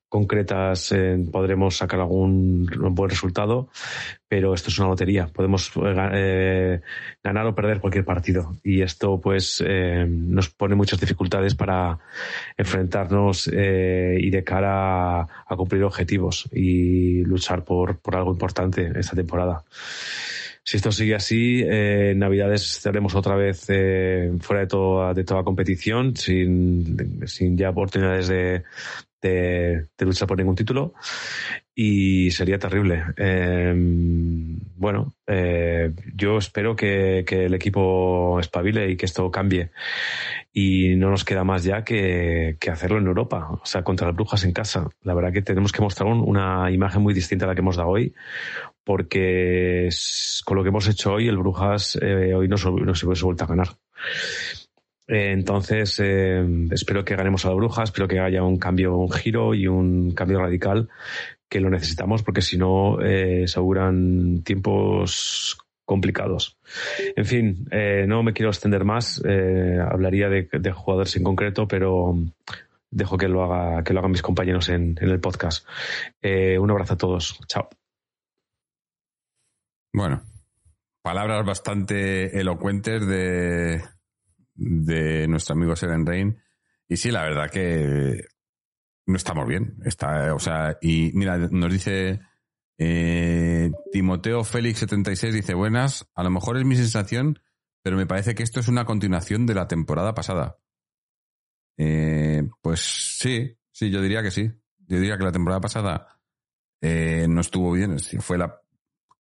[0.09, 3.69] concretas eh, podremos sacar algún buen resultado,
[4.27, 5.27] pero esto es una lotería.
[5.27, 5.71] Podemos
[6.13, 6.81] eh,
[7.23, 11.99] ganar o perder cualquier partido y esto pues eh, nos pone muchas dificultades para
[12.57, 19.63] enfrentarnos y de cara a, cumplir objetivos y luchar por, por algo importante esta temporada
[20.69, 25.23] si esto sigue así, eh, en Navidades estaremos otra vez eh, fuera de toda, de
[25.23, 28.63] toda competición, sin, sin ya oportunidades de,
[29.21, 30.93] de, luchar por ningún título
[31.75, 33.03] y sería terrible.
[33.17, 39.71] Em, bueno, eh, yo espero que, que, el equipo espabile y que esto cambie.
[40.51, 44.15] Y no nos queda más ya que, que, hacerlo en Europa, o sea, contra las
[44.15, 44.89] brujas en casa.
[45.03, 47.89] La verdad que tenemos que mostrar una imagen muy distinta a la que hemos dado
[47.89, 48.13] hoy,
[48.89, 49.89] porque
[50.45, 52.67] con lo que hemos hecho hoy, el Brujas eh, hoy no, se
[53.05, 53.67] vuelto a ganar.
[55.09, 59.11] Eh, entonces, eh, espero que ganemos a la bruja, espero que haya un cambio, un
[59.11, 60.87] giro y un cambio radical
[61.49, 66.59] que lo necesitamos porque si no eh, se auguran tiempos complicados.
[67.15, 67.67] En fin,
[68.07, 72.15] no me quiero extender más, hablaría de, jugadores en concreto, pero
[72.91, 75.65] dejo que lo haga, que lo hagan mis compañeros en, en el podcast.
[76.23, 77.39] un abrazo a todos.
[77.47, 77.69] Chao.
[79.91, 80.21] Bueno,
[81.01, 83.81] palabras bastante elocuentes de,
[84.59, 86.41] de nuestro amigo Seren Rain.
[86.87, 88.25] Y sí, la verdad que
[89.05, 89.77] no estamos bien.
[89.85, 92.19] Está, o sea, y mira, nos dice
[92.77, 97.39] eh, Timoteo Félix 76 dice, buenas, a lo mejor es mi sensación,
[97.81, 100.57] pero me parece que esto es una continuación de la temporada pasada.
[101.77, 104.51] Eh, pues sí, sí, yo diría que sí.
[104.87, 106.19] Yo diría que la temporada pasada
[106.81, 107.97] eh, no estuvo bien.
[107.99, 108.61] Fue la,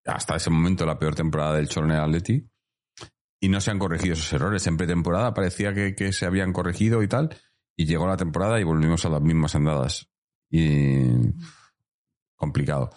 [0.06, 2.48] hasta ese momento la peor temporada del Chornel Atleti
[3.40, 4.66] y no se han corregido esos errores.
[4.68, 7.36] En pretemporada parecía que, se habían corregido y tal,
[7.76, 10.10] y llegó la temporada y volvimos a las mismas andadas.
[10.50, 11.08] Y
[12.36, 12.92] complicado.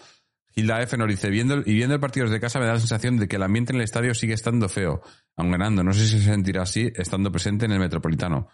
[0.55, 3.17] Gilda F nos dice, viendo, y viendo el partido desde casa me da la sensación
[3.17, 5.01] de que el ambiente en el estadio sigue estando feo,
[5.37, 5.83] aun ganando.
[5.85, 8.49] No sé si se sentirá así estando presente en el Metropolitano.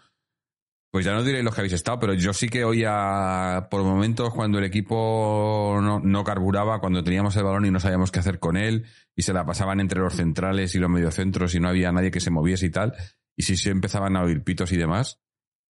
[0.89, 4.33] Pues ya no diréis los que habéis estado, pero yo sí que oía por momentos
[4.33, 8.55] cuando el equipo no, carburaba, cuando teníamos el balón y no sabíamos qué hacer con
[8.55, 8.85] él,
[9.15, 12.21] y se la pasaban entre los centrales y los mediocentros y no había nadie que
[12.21, 12.93] se moviese y tal,
[13.35, 15.19] y sí se empezaban a oír pitos y demás,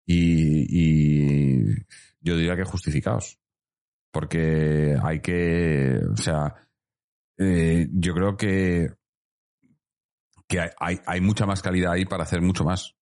[0.05, 1.65] y,
[2.22, 3.39] yo diría que justificados.
[4.11, 6.55] Porque hay que, o sea,
[7.38, 8.89] eh, yo creo que,
[10.47, 12.97] que hay, hay mucha más calidad ahí para hacer mucho más.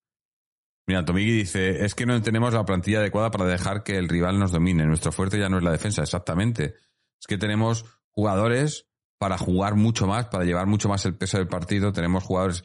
[0.87, 4.37] Mira, Tomigi dice, es que no tenemos la plantilla adecuada para dejar que el rival
[4.37, 4.85] nos domine.
[4.85, 6.75] Nuestro fuerte ya no es la defensa, exactamente.
[7.19, 11.47] Es que tenemos jugadores para jugar mucho más, para llevar mucho más el peso del
[11.47, 11.91] partido.
[11.91, 12.63] Tenemos jugadores...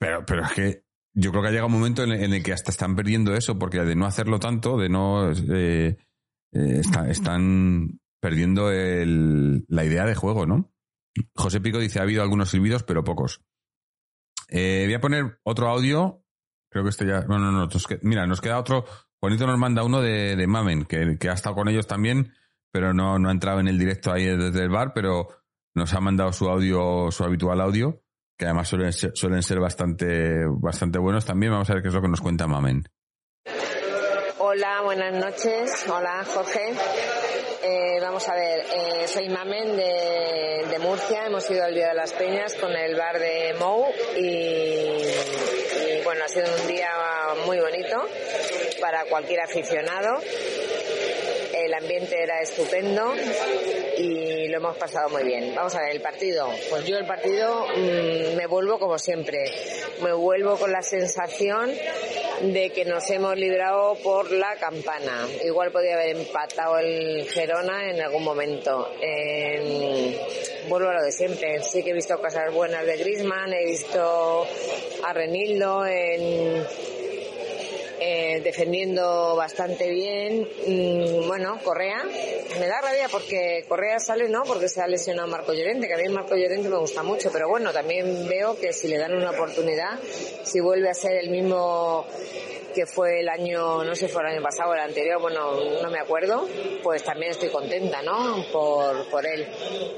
[0.00, 0.84] Pero, pero es que
[1.14, 3.80] yo creo que ha llegado un momento en el, que hasta están perdiendo eso, porque
[3.80, 5.30] de no hacerlo tanto, de no...
[5.30, 5.96] Eh,
[6.52, 10.72] eh, están perdiendo la idea de juego, ¿no?
[11.34, 13.42] José Pico dice, ha habido algunos silbidos, pero pocos.
[14.48, 16.24] Eh, voy a poner otro audio
[16.70, 17.20] Creo que este ya.
[17.22, 17.68] No, no, no.
[18.02, 18.84] Mira, nos queda otro.
[19.20, 22.32] Juanito nos manda uno de, de Mamen, que, que, ha estado con ellos también,
[22.70, 25.28] pero no, no ha entrado en el directo ahí desde el bar, pero
[25.74, 28.00] nos ha mandado su audio, su habitual audio,
[28.36, 31.52] que además suelen ser, suelen ser bastante, bastante buenos también.
[31.52, 32.84] Vamos a ver qué es lo que nos cuenta Mamen.
[34.38, 35.86] Hola, buenas noches.
[35.88, 36.72] Hola, Jorge.
[37.64, 41.26] Eh, vamos a ver, eh, soy Mamen de, de, Murcia.
[41.26, 43.84] Hemos ido al Día de las Peñas con el bar de Mou
[44.16, 45.57] y
[46.18, 46.90] bueno, ha sido un día
[47.46, 48.08] muy bonito
[48.80, 50.20] para cualquier aficionado.
[51.68, 53.12] El ambiente era estupendo
[53.98, 55.54] y lo hemos pasado muy bien.
[55.54, 56.48] Vamos a ver, el partido.
[56.70, 59.44] Pues yo el partido mm, me vuelvo como siempre.
[60.02, 61.70] Me vuelvo con la sensación
[62.40, 65.28] de que nos hemos librado por la campana.
[65.44, 68.90] Igual podía haber empatado el Gerona en algún momento.
[70.70, 71.62] vuelvo a lo de siempre.
[71.64, 74.46] Sí que he visto cosas buenas de Grisman, he visto
[75.04, 76.64] a Renildo en,
[78.00, 80.48] eh, defendiendo bastante bien.
[80.66, 82.04] Mm, bueno, Correa,
[82.58, 84.42] me da rabia porque Correa sale, ¿no?
[84.44, 87.48] Porque se ha lesionado Marco Llorente, que a mí Marco Llorente me gusta mucho, pero
[87.48, 89.98] bueno, también veo que si le dan una oportunidad,
[90.44, 92.06] si vuelve a ser el mismo
[92.74, 95.52] que fue el año, no sé si fue el año pasado o el anterior, bueno,
[95.82, 96.46] no me acuerdo,
[96.82, 98.44] pues también estoy contenta, ¿no?
[98.52, 99.46] Por, por él.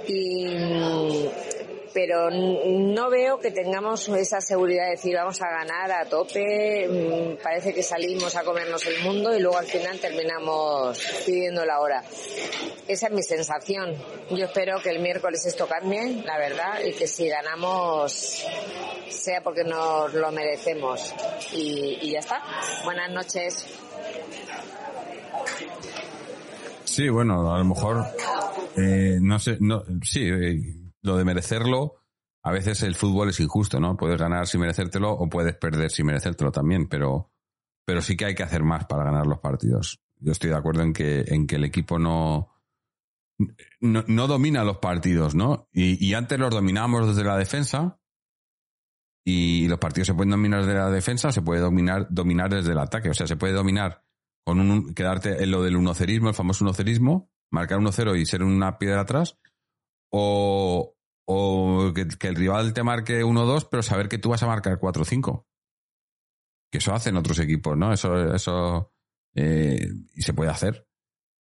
[0.08, 1.28] Y,
[1.92, 7.42] pero no veo que tengamos esa seguridad de decir vamos a ganar a tope, mm,
[7.42, 12.02] parece que salimos a comernos el mundo y luego al final terminamos pidiendo la hora.
[12.86, 13.94] Esa es mi sensación.
[14.30, 18.44] Yo espero que el miércoles esto cambie, la verdad, y que si ganamos
[19.08, 21.14] sea porque nos lo merecemos.
[21.52, 22.42] Y, y ya está.
[22.84, 23.66] Buenas noches.
[26.84, 28.04] Sí, bueno, a lo mejor,
[28.76, 31.96] eh, no sé, no, sí, eh, lo de merecerlo,
[32.42, 33.96] a veces el fútbol es injusto, ¿no?
[33.96, 37.30] Puedes ganar sin merecértelo o puedes perder sin merecértelo también, pero,
[37.84, 40.00] pero sí que hay que hacer más para ganar los partidos.
[40.18, 42.50] Yo estoy de acuerdo en que, en que el equipo no,
[43.80, 45.68] no, no domina los partidos, ¿no?
[45.72, 47.98] Y, y antes los dominábamos desde la defensa
[49.24, 52.78] y los partidos se pueden dominar desde la defensa, se puede dominar, dominar desde el
[52.78, 53.10] ataque.
[53.10, 54.02] O sea, se puede dominar
[54.44, 58.78] con un, quedarte en lo del unocerismo, el famoso unocerismo, marcar 1-0 y ser una
[58.78, 59.38] piedra atrás,
[60.10, 64.78] o, o que, el rival te marque 1-2, pero saber que tú vas a marcar
[64.78, 65.46] 4-5.
[66.70, 67.92] Que eso hacen otros equipos, ¿no?
[67.92, 68.92] Eso, eso
[69.34, 70.86] eh, y se puede hacer.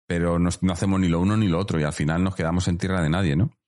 [0.07, 2.67] Pero no, no hacemos ni lo uno ni lo otro y al final nos quedamos
[2.69, 3.59] en tierra de nadie, ¿no?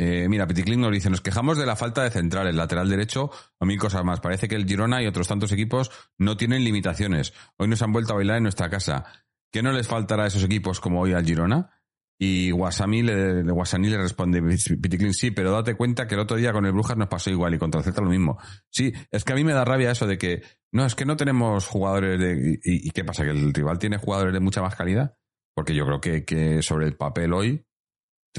[0.00, 3.66] Eh, mira, Piticlin nos dice, nos quejamos de la falta de centrales, lateral derecho o
[3.66, 4.20] mil cosas más.
[4.20, 7.34] Parece que el Girona y otros tantos equipos no tienen limitaciones.
[7.56, 9.04] Hoy nos han vuelto a bailar en nuestra casa.
[9.50, 11.77] ¿Qué no les faltará a esos equipos como hoy al Girona?
[12.20, 16.52] Y Guasami le, Guasani le responde, Piticlin, sí, pero date cuenta que el otro día
[16.52, 18.38] con el Brujas nos pasó igual y contra Celta lo mismo.
[18.70, 20.42] Sí, es que a mí me da rabia eso de que,
[20.72, 22.58] no, es que no tenemos jugadores de...
[22.64, 23.22] ¿Y, qué pasa?
[23.22, 25.14] ¿Que el rival tiene jugadores de mucha más calidad?
[25.54, 27.64] Porque yo creo que, que sobre el papel hoy,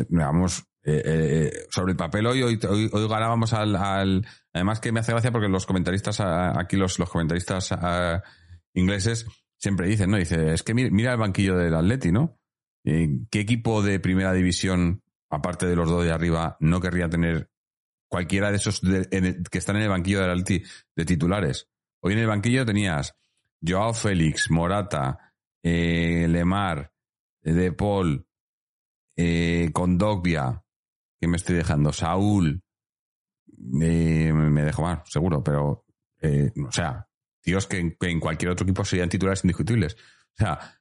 [0.10, 4.92] vamos, eh, eh, sobre el papel hoy, hoy, hoy, hoy ganábamos al, al- Además que
[4.92, 8.24] me hace gracia porque los comentaristas, aquí los, los comentaristas ah,
[8.74, 9.26] ingleses
[9.58, 10.18] siempre dicen, ¿no?
[10.18, 12.39] Dice, es que mira, mira el banquillo del Atleti, ¿no?
[12.84, 17.50] Eh, ¿Qué equipo de primera división, aparte de los dos de arriba, no querría tener
[18.08, 20.64] cualquiera de esos que están en el banquillo del Atleti
[20.96, 21.70] de titulares?
[22.02, 23.16] Hoy en el banquillo tenías
[23.66, 26.94] Joao Félix, Morata, eh, Lemar,
[27.44, 28.26] eh, De Paul,
[29.16, 30.64] eh, Condogbia,
[31.20, 32.64] que me estoy dejando, Saúl,
[33.82, 35.86] eh, me dejo más, seguro, pero,
[36.22, 37.10] o sea,
[37.42, 39.96] tíos que en, que en cualquier otro equipo serían titulares indiscutibles.
[39.96, 40.79] O sea,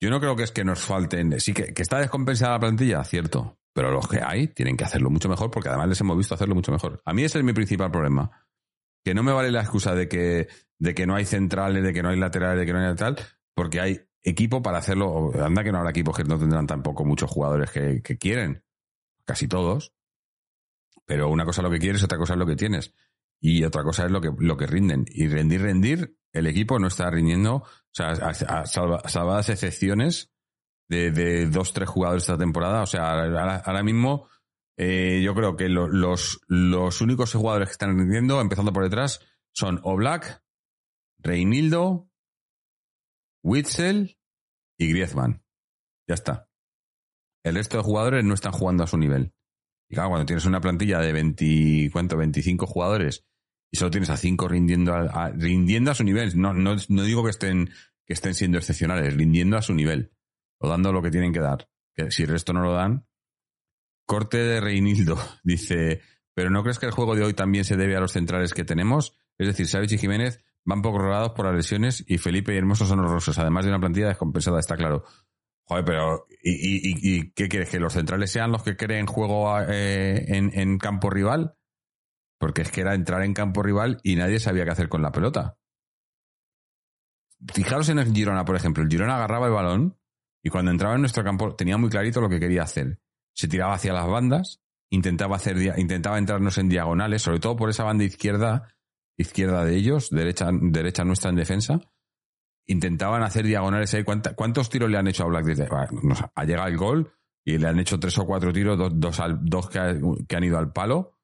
[0.00, 3.04] yo no creo que es que nos falten, sí que, que está descompensada la plantilla,
[3.04, 6.34] cierto, pero los que hay tienen que hacerlo mucho mejor porque además les hemos visto
[6.34, 7.00] hacerlo mucho mejor.
[7.04, 8.30] A mí ese es mi principal problema.
[9.04, 10.48] Que no me vale la excusa de que,
[10.78, 13.16] de que no hay centrales, de que no hay laterales, de que no hay tal,
[13.54, 15.32] porque hay equipo para hacerlo.
[15.42, 18.62] Anda que no habrá equipos que no tendrán tampoco muchos jugadores que, que quieren.
[19.24, 19.94] Casi todos.
[21.06, 22.94] Pero una cosa es lo que quieres, otra cosa es lo que tienes.
[23.40, 25.06] Y otra cosa es lo que, lo que rinden.
[25.08, 27.64] Y rendir, rendir, el equipo no está rindiendo.
[27.92, 30.30] O sea, a- salva- salvadas excepciones
[30.88, 32.82] de, dos, tres jugadores esta temporada.
[32.82, 34.28] O sea, ahora, mismo
[34.76, 39.20] eh, yo creo que lo- los, los únicos jugadores que están rindiendo, empezando por detrás,
[39.52, 40.42] son Oblak,
[41.18, 42.08] Reinildo,
[43.42, 44.18] Witzel
[44.78, 45.42] y Griezmann.
[46.08, 46.48] Ya está.
[47.44, 49.32] El resto de jugadores no están jugando a su nivel.
[49.88, 52.16] Y claro, cuando tienes una plantilla de 20, ¿cuánto?
[52.16, 53.26] 25 jugadores
[53.70, 56.38] y solo tienes a 5 rindiendo a, a- rindiendo a su nivel.
[56.40, 57.70] No, no, no digo que estén,
[58.06, 60.12] que estén siendo excepcionales, rindiendo a su nivel.
[60.58, 61.68] O dando lo que tienen que dar.
[61.94, 63.06] Que si el resto no lo dan.
[64.06, 66.00] Corte de Reinildo dice,
[66.34, 68.64] pero ¿no crees que el juego de hoy también se debe a los centrales que
[68.64, 69.16] tenemos?
[69.38, 72.84] Es decir, Savich y Jiménez van poco rodados por las lesiones y Felipe y Hermoso
[72.86, 75.04] son horrorosos, además de una plantilla descompensada, está claro.
[75.64, 77.70] Joder, pero ¿y, y, y- y qué quieres?
[77.70, 81.54] ¿Que los centrales sean los que creen juego eh, en, en campo rival?
[82.40, 85.12] Porque es que era entrar en campo rival y nadie sabía qué hacer con la
[85.12, 85.58] pelota.
[87.52, 88.82] Fijaros en el Girona, por ejemplo.
[88.82, 89.98] El Girona agarraba el balón
[90.42, 92.98] y cuando entraba en nuestro campo tenía muy clarito lo que quería hacer.
[93.34, 97.84] Se tiraba hacia las bandas, intentaba, hacer, intentaba entrarnos en diagonales, sobre todo por esa
[97.84, 98.74] banda izquierda,
[99.18, 101.80] izquierda de ellos, derecha, derecha nuestra en defensa.
[102.66, 104.04] Intentaban hacer diagonales ahí.
[104.04, 107.12] ¿Cuánta- ¿Cuántos tiros le han hecho a Black desde- sé, Ha llegado el gol
[107.44, 108.92] y le han hecho tres o cuatro tiros, dos,
[109.42, 111.19] dos, que han ido al palo,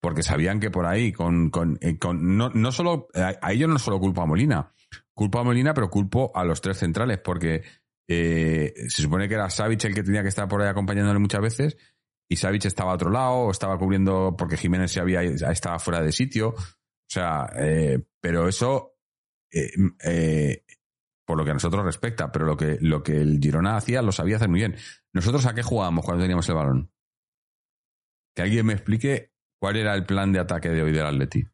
[0.00, 3.68] porque sabían que por ahí, con, con, eh, con- no, no solo, a, a ellos
[3.68, 4.72] no solo culpo a Molina,
[5.14, 7.62] culpo a Molina, pero culpo a los tres centrales, porque
[8.08, 11.40] eh, se supone que era Savic el que tenía que estar por ahí acompañándole muchas
[11.40, 11.76] veces,
[12.28, 16.12] y Savic estaba a otro lado, estaba cubriendo porque Jiménez se había, estaba fuera de
[16.12, 16.50] sitio.
[16.50, 18.94] O sea, eh, pero eso,
[19.52, 19.72] eh,
[20.04, 20.64] eh,
[21.26, 24.12] por lo que a nosotros respecta, pero lo que, lo que el Girona hacía lo
[24.12, 24.76] sabía hacer muy bien.
[25.12, 26.92] ¿Nosotros a qué jugábamos cuando teníamos el balón?
[28.36, 29.29] Que alguien me explique
[29.60, 31.44] cuál era el plan de ataque de hoy del Atleti.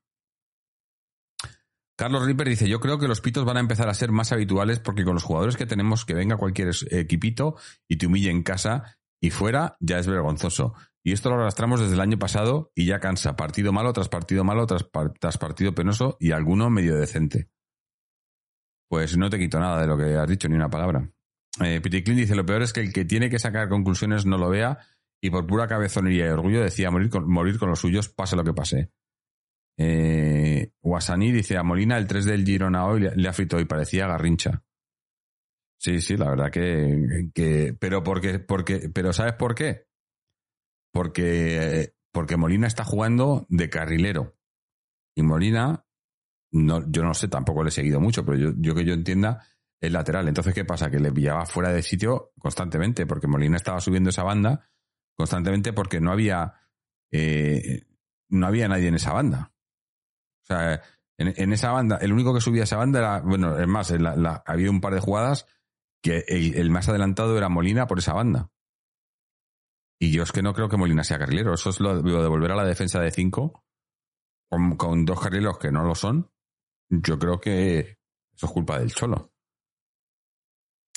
[1.99, 4.81] Carlos Ripper dice, yo creo que los pitos van a empezar a ser más habituales
[4.81, 7.57] porque con los jugadores que tenemos, que venga cualquier equipito
[7.89, 10.75] y te humille en casa y fuera, ya es vergonzoso.
[11.03, 13.35] Y esto lo arrastramos desde el año pasado y ya cansa.
[13.35, 14.87] Partido malo tras partido malo tras,
[15.19, 17.49] tras partido penoso y alguno medio decente.
[18.89, 21.11] Pues no te quito nada de lo que has dicho, ni una palabra.
[21.65, 24.79] Eh, dice, lo peor es que el que tiene que sacar conclusiones no lo vea
[25.23, 28.45] y por pura cabezonería y orgullo decía morir con, morir con los suyos, pase lo
[28.45, 28.91] que pase.
[29.79, 33.65] Eh, Guasani dice, a Molina el 3 del Girona hoy le, le ha frito y
[33.65, 34.63] parecía garrincha.
[35.79, 39.87] Sí, sí, la verdad que, que pero porque, porque, pero ¿sabes por qué?
[40.93, 44.39] Porque, porque Molina está jugando de carrilero
[45.15, 45.85] y Molina,
[46.53, 49.45] no, yo no sé, tampoco le he seguido mucho, pero yo, yo que yo entienda
[49.81, 50.27] es lateral.
[50.29, 50.91] Entonces, ¿qué pasa?
[50.91, 54.71] Que le pillaba fuera de sitio constantemente, porque Molina estaba subiendo esa banda
[55.17, 56.55] constantemente porque no había,
[57.11, 57.83] eh,
[58.29, 59.53] no había nadie en esa banda.
[60.43, 60.83] O sea,
[61.19, 64.15] en, en esa banda, el único que subía esa banda era, bueno, es más, la,
[64.17, 65.47] la, había un par de jugadas
[66.03, 68.51] que el, más adelantado era Molina por esa banda.
[69.99, 71.55] Y yo es que no creo que Molina sea carrilero.
[71.55, 73.65] Eso es lo, lo de volver a la defensa de cinco
[74.49, 76.31] con, con, dos carrileros que no lo son.
[76.89, 77.99] Yo creo que
[78.35, 79.33] eso es culpa del Cholo.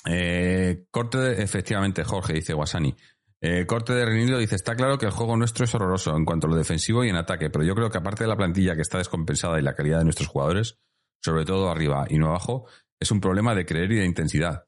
[0.06, 2.96] Eh, corte efectivamente, Jorge, dice Guasani.
[3.42, 6.48] Eh, corte de Renildo dice, está claro que el juego nuestro es horroroso en cuanto
[6.48, 8.82] a lo defensivo y en ataque, pero yo creo que aparte de la plantilla que
[8.82, 10.78] está descompensada y la calidad de nuestros jugadores,
[11.22, 12.66] sobre todo arriba y no abajo,
[13.00, 14.66] es un problema de creer y de intensidad.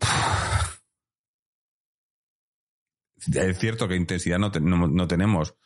[3.26, 5.56] Es cierto que intensidad no, no, no tenemos,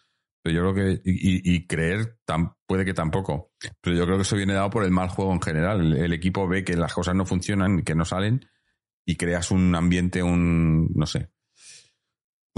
[0.40, 2.20] pero yo creo que, y, y creer
[2.66, 5.42] puede que tampoco, pero yo creo que eso viene dado por el mal juego en
[5.42, 5.80] general.
[5.80, 8.48] El, el, equipo ve que las cosas no funcionan, que no salen,
[9.04, 11.30] y creas un ambiente, un, no sé.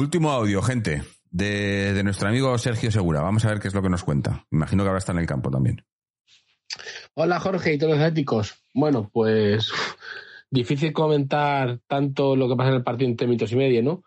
[0.00, 3.20] Último audio, gente, de, nuestro amigo Sergio Segura.
[3.20, 4.46] Vamos a ver qué es lo que nos cuenta.
[4.50, 5.84] Imagino que ahora está en el campo también.
[7.12, 8.54] Hola Jorge y todos los éticos.
[8.72, 9.70] Bueno, pues
[10.50, 14.02] difícil comentar tanto lo que pasa en el partido en tres minutos y medio, ¿no?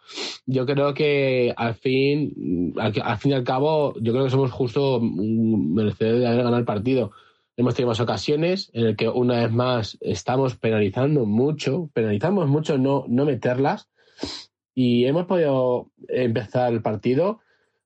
[0.47, 4.99] Yo creo que al fin, al, fin y al cabo, yo creo que somos justo
[4.99, 7.11] merecedores de haber ganado el partido.
[7.55, 12.79] Hemos tenido más ocasiones en el que una vez más estamos penalizando mucho, penalizamos mucho
[12.79, 13.92] no, no meterlas
[14.73, 17.41] y hemos podido empezar el partido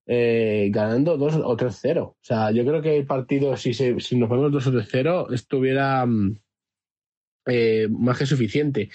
[0.05, 2.01] eh, ganando 2 o 3-0.
[2.01, 5.33] O sea, yo creo que el partido, si, se, si nos ponemos 2 o 3-0,
[5.33, 6.05] estuviera
[7.45, 8.89] eh, más que suficiente.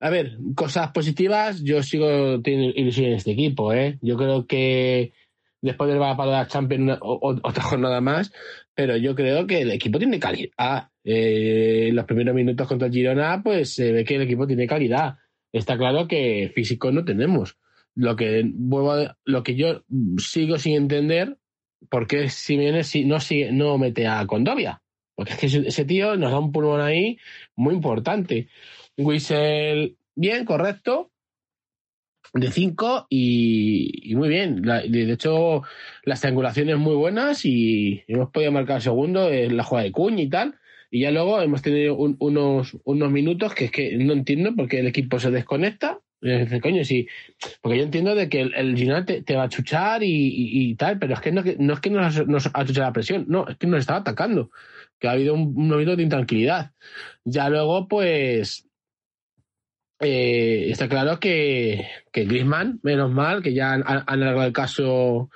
[0.00, 3.98] A ver, cosas positivas, yo sigo teniendo ilusión en este equipo, ¿eh?
[4.02, 5.12] Yo creo que
[5.62, 8.30] después del para la Champions una, otra jornada más,
[8.74, 10.90] pero yo creo que el equipo tiene calidad.
[11.04, 15.16] Eh, en los primeros minutos contra Girona, pues se ve que el equipo tiene calidad.
[15.54, 17.56] Está claro que físico no tenemos.
[17.94, 19.84] Lo que, vuelvo lo que yo
[20.18, 21.38] sigo sin entender,
[21.88, 24.82] por qué Simeone no, sigue, no mete a Condovia.
[25.14, 27.18] Porque es que ese tío nos da un pulmón ahí
[27.54, 28.48] muy importante.
[28.98, 31.12] Whistle, bien, correcto.
[32.32, 34.60] De 5 y, y, muy bien.
[34.60, 35.62] De hecho,
[36.02, 40.28] las triangulaciones muy buenas y hemos podido marcar segundo en la jugada de Cuña y
[40.28, 40.58] tal.
[40.94, 44.68] Y ya luego hemos tenido un, unos, unos minutos que es que no entiendo por
[44.68, 45.98] qué el equipo se desconecta.
[46.62, 47.08] Coño, sí.
[47.60, 51.14] Porque yo entiendo de que el, el te, va a chuchar y, y, tal, pero
[51.14, 53.80] es que no, es que nos, nos ha chuchado la presión, no, es que nos
[53.80, 54.52] estaba atacando
[55.00, 56.70] que ha habido un, momento de intranquilidad.
[57.24, 58.68] Ya luego, pues,
[59.98, 65.28] eh, está claro que, que Griezmann, menos mal, que ya han, han alargado el caso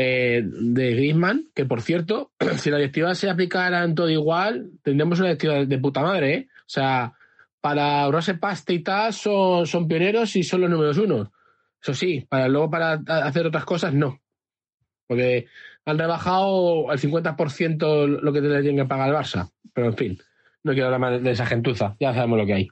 [0.00, 5.18] eh, de Griezmann, que por cierto, si la directiva se aplicara en todo igual, tendríamos
[5.18, 6.48] una directiva de puta madre, ¿eh?
[6.60, 7.14] O sea,
[7.60, 11.32] para ahorrarse pasta y tal, son, son pioneros y son los números uno.
[11.82, 12.92] Eso sí, para luego para
[13.24, 14.20] hacer otras cosas, no.
[15.08, 15.46] Porque
[15.84, 19.50] han rebajado al 50% lo que le tienen que pagar al Barça.
[19.74, 20.18] Pero en fin,
[20.62, 22.68] no quiero hablar más de esa gentuza, ya sabemos lo que hay.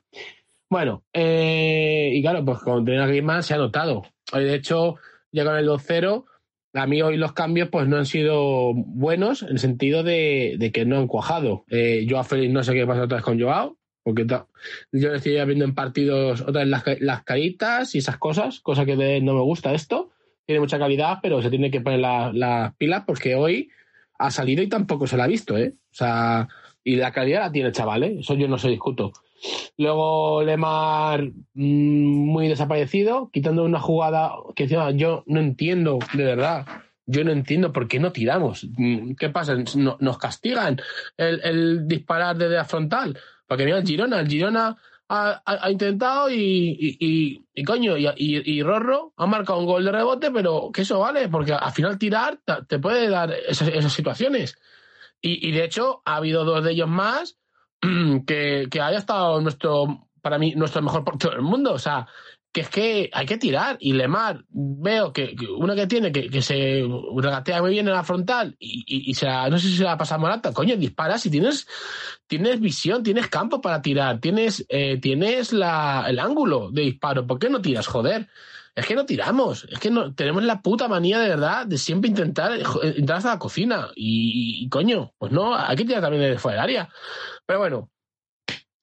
[0.70, 4.04] Bueno, eh, y claro, pues con tener a Griezmann se ha notado.
[4.32, 4.94] Hoy, de hecho,
[5.32, 6.24] ya con el 2-0,
[6.76, 10.84] a mí hoy los cambios pues no han sido buenos en el sentido de, que
[10.84, 11.64] no han cuajado.
[11.68, 14.26] Eh, Joao Félix no sé qué pasa otra vez con Joao, porque
[14.92, 18.96] yo estoy viendo en partidos otra vez las, las caritas y esas cosas, cosa que
[18.96, 20.12] de, no me gusta esto
[20.46, 23.68] tiene mucha calidad, pero se tiene que poner las la pilas porque hoy
[24.18, 25.74] ha salido y tampoco se la ha visto, ¿eh?
[25.90, 26.48] O sea,
[26.84, 28.16] y la calidad la tiene el chaval, ¿eh?
[28.20, 29.12] Eso yo no se discuto.
[29.78, 31.24] Luego Lemar
[31.54, 36.66] mmm, muy desaparecido, quitando una jugada que encima yo no entiendo, de verdad.
[37.08, 38.66] Yo no entiendo por qué no tiramos.
[39.18, 39.56] ¿Qué pasa?
[40.00, 40.80] ¿Nos castigan
[41.16, 43.16] el, disparar desde la frontal?
[43.46, 44.76] Porque mira el Girona, el Girona
[45.08, 50.70] ha, intentado y, y, y, coño, y, Rorro ha marcado un gol de rebote, pero
[50.72, 54.58] que eso vale, porque al final tirar te puede dar esas situaciones.
[55.20, 57.38] Y, de hecho, ha habido dos de ellos más
[58.26, 61.72] que, haya estado nuestro, para mí, nuestro mejor portero del mundo.
[61.72, 62.06] O sea,
[62.52, 63.76] que es que hay que tirar.
[63.80, 66.82] Y Lemar, veo que, que uno que tiene que, que, se
[67.14, 69.98] regatea muy bien en la frontal y, y, y se no sé si se la
[69.98, 70.52] pasa Morata.
[70.54, 71.66] Coño, dispara si tienes,
[72.26, 77.26] tienes visión, tienes campo para tirar, tienes, eh, tienes la, el ángulo de disparo.
[77.26, 78.28] ¿Por qué no tiras, joder?
[78.76, 82.10] Es que no tiramos, es que no, tenemos la puta manía de verdad de siempre
[82.10, 83.88] intentar entrar hasta la cocina.
[83.96, 86.88] Y, y, coño, pues no, hay que tirar también desde fuera del área.
[87.46, 87.90] Pero bueno,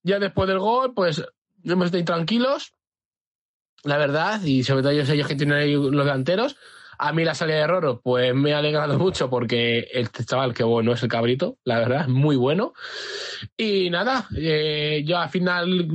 [0.01, 1.23] ya después del gol, pues
[1.63, 2.73] hemos estado tranquilos,
[3.83, 6.57] la verdad, y sobre todo ellos, que tienen ahí los delanteros.
[6.97, 10.63] A mí la salida de Roro, pues me ha alegrado mucho porque este chaval, que
[10.63, 12.73] bueno, es el cabrito, la verdad, es muy bueno.
[13.57, 15.87] Y nada, eh, yo al final,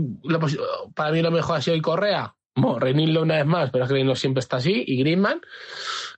[0.94, 2.34] para mí lo mejor ha sido el Correa.
[2.60, 5.40] Bueno, Reinildo una vez más, pero es que Reinildo siempre está así, y Griezmann.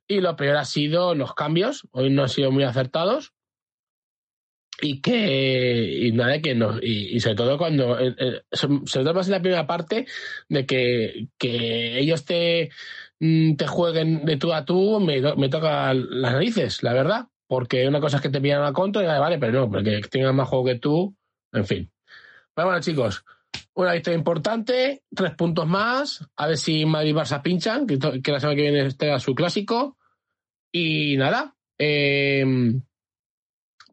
[0.08, 3.32] Y lo peor ha sido los cambios, hoy no han sido muy acertados.
[4.82, 9.26] Y que, y nada, que no, y, sobre todo cuando, eh, eh, sobre todo más
[9.26, 10.06] en la primera parte,
[10.48, 12.70] de que, que ellos te,
[13.18, 17.26] mm, te jueguen de tú a tú, me, me toca las narices, la verdad.
[17.46, 20.36] Porque una cosa es que te pillan a contra y vale, pero no, porque tengan
[20.36, 21.16] más juego que tú,
[21.52, 21.92] en fin.
[22.54, 23.24] Pero bueno, chicos,
[23.74, 28.40] una victoria importante, tres puntos más, a ver si Madrid y Barça pinchan, que, la
[28.40, 29.96] semana que viene esté a su clásico.
[30.72, 32.44] Y nada, eh,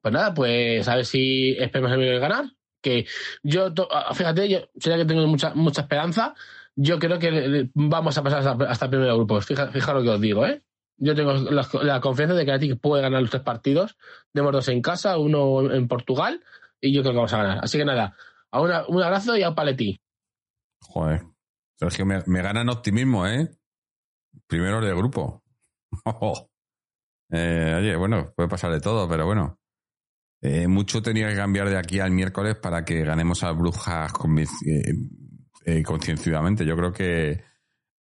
[0.02, 2.46] pues nada, pues a ver si esperemos el ganar.
[2.82, 3.06] Que
[3.44, 3.74] yo,
[4.14, 6.36] fíjate, yo sería que tengo mucha, mucha esperanza.
[6.76, 9.42] Yo creo que vamos a pasar hasta, el primer grupo.
[9.42, 10.62] Fija- Fijaros lo que os digo, ¿eh?
[10.98, 13.98] Yo tengo la, confianza de que Athletic puede ganar los tres partidos.
[14.32, 16.44] Tenemos dos en casa, uno en Portugal,
[16.80, 17.60] y yo creo que vamos a ganar.
[17.64, 18.16] Así que nada,
[18.52, 19.98] a una- un abrazo y a un paletí.
[20.82, 21.24] Joder.
[21.80, 23.50] Sergio, me, me ganan optimismo, ¿eh?
[24.48, 25.44] Primero de grupo.
[27.30, 29.60] Eh, oye, bueno, puede pasar de todo, pero bueno.
[30.42, 34.14] Eh, mucho tenía que cambiar de aquí al miércoles para que ganemos a Brujas
[34.66, 34.94] eh,
[35.66, 36.66] eh, concienzudamente.
[36.66, 37.44] Yo creo que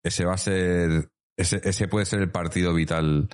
[0.04, 3.30] ese va a ser, ese, ese puede ser el partido vital.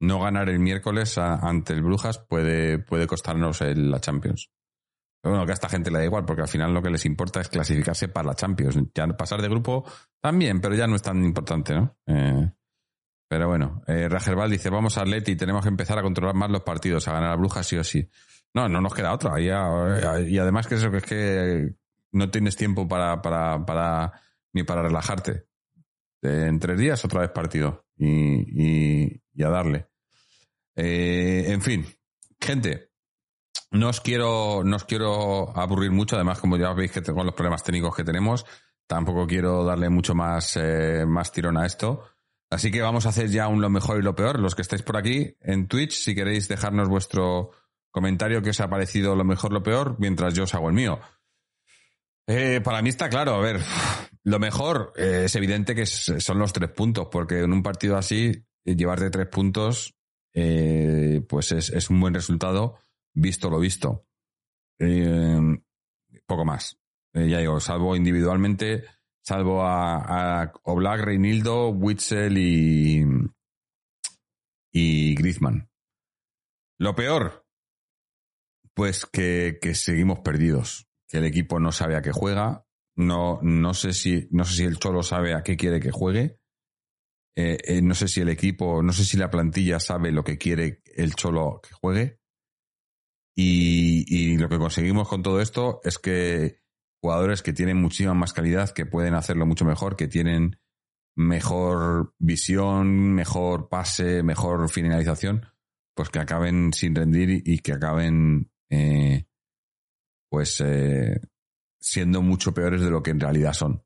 [0.00, 4.48] No ganar el miércoles ante el Brujas puede, puede costarnos el- la Champions.
[5.22, 7.40] Bueno, que a esta gente le da igual, porque al final lo que les importa
[7.40, 8.78] es clasificarse para la Champions.
[8.94, 9.84] Ya pasar de grupo
[10.20, 11.96] también, pero ya no es tan importante, ¿no?
[12.06, 12.50] Eh,
[13.28, 14.08] pero bueno, eh,
[14.48, 17.36] dice, vamos a Atleti, tenemos que empezar a controlar más los partidos, a ganar a
[17.36, 18.08] Brujas sí o sí.
[18.54, 19.40] No, no nos queda otra.
[19.40, 21.74] Ya- y además que eso que es que
[22.12, 24.12] no tienes tiempo para, para, para
[24.52, 25.46] ni para relajarte.
[26.22, 27.84] Eh, En tres días otra vez partido.
[27.98, 28.06] Y,
[29.04, 29.88] y, y a darle.
[30.76, 31.84] Eh, en fin,
[32.40, 32.90] gente,
[33.70, 37.34] no os quiero, no os quiero aburrir mucho, además, como ya veis que tengo los
[37.34, 38.44] problemas técnicos que tenemos,
[38.86, 42.04] tampoco quiero darle mucho más, eh, más tirón a esto.
[42.50, 44.38] Así que vamos a hacer ya un lo mejor y lo peor.
[44.38, 47.50] Los que estáis por aquí en Twitch, si queréis dejarnos vuestro
[47.90, 51.00] comentario que os ha parecido lo mejor, lo peor, mientras yo os hago el mío.
[52.28, 53.60] Eh, para mí está claro, a ver,
[54.24, 58.44] lo mejor eh, es evidente que son los tres puntos, porque en un partido así,
[58.64, 59.94] llevarte tres puntos,
[60.34, 62.76] eh, pues es, es un buen resultado,
[63.16, 64.06] visto lo visto.
[64.78, 65.58] Eh,
[66.26, 66.78] poco más.
[67.14, 68.84] Eh, ya digo, salvo individualmente,
[69.22, 73.04] salvo a, a Oblak, Reinildo, Witzel y,
[74.72, 75.70] y Griezmann.
[76.78, 77.46] Lo peor,
[78.74, 83.72] pues que, que seguimos perdidos, que el equipo no sabe a qué juega, no, no
[83.72, 86.38] sé si, no sé si el Cholo sabe a qué quiere que juegue,
[87.38, 90.82] eh, no sé si el equipo, no sé si la plantilla sabe lo que quiere
[90.94, 92.18] el Cholo que juegue.
[93.38, 96.60] Y, lo que conseguimos con todo esto es que
[97.02, 100.58] jugadores que tienen muchísima más calidad, que pueden hacerlo mucho mejor, que tienen
[101.14, 105.46] mejor visión, mejor pase, mejor finalización,
[105.94, 109.26] pues que acaben sin rendir y, y que acaben eh,
[110.30, 111.20] pues eh,
[111.80, 113.84] siendo mucho peores de lo que en realidad son.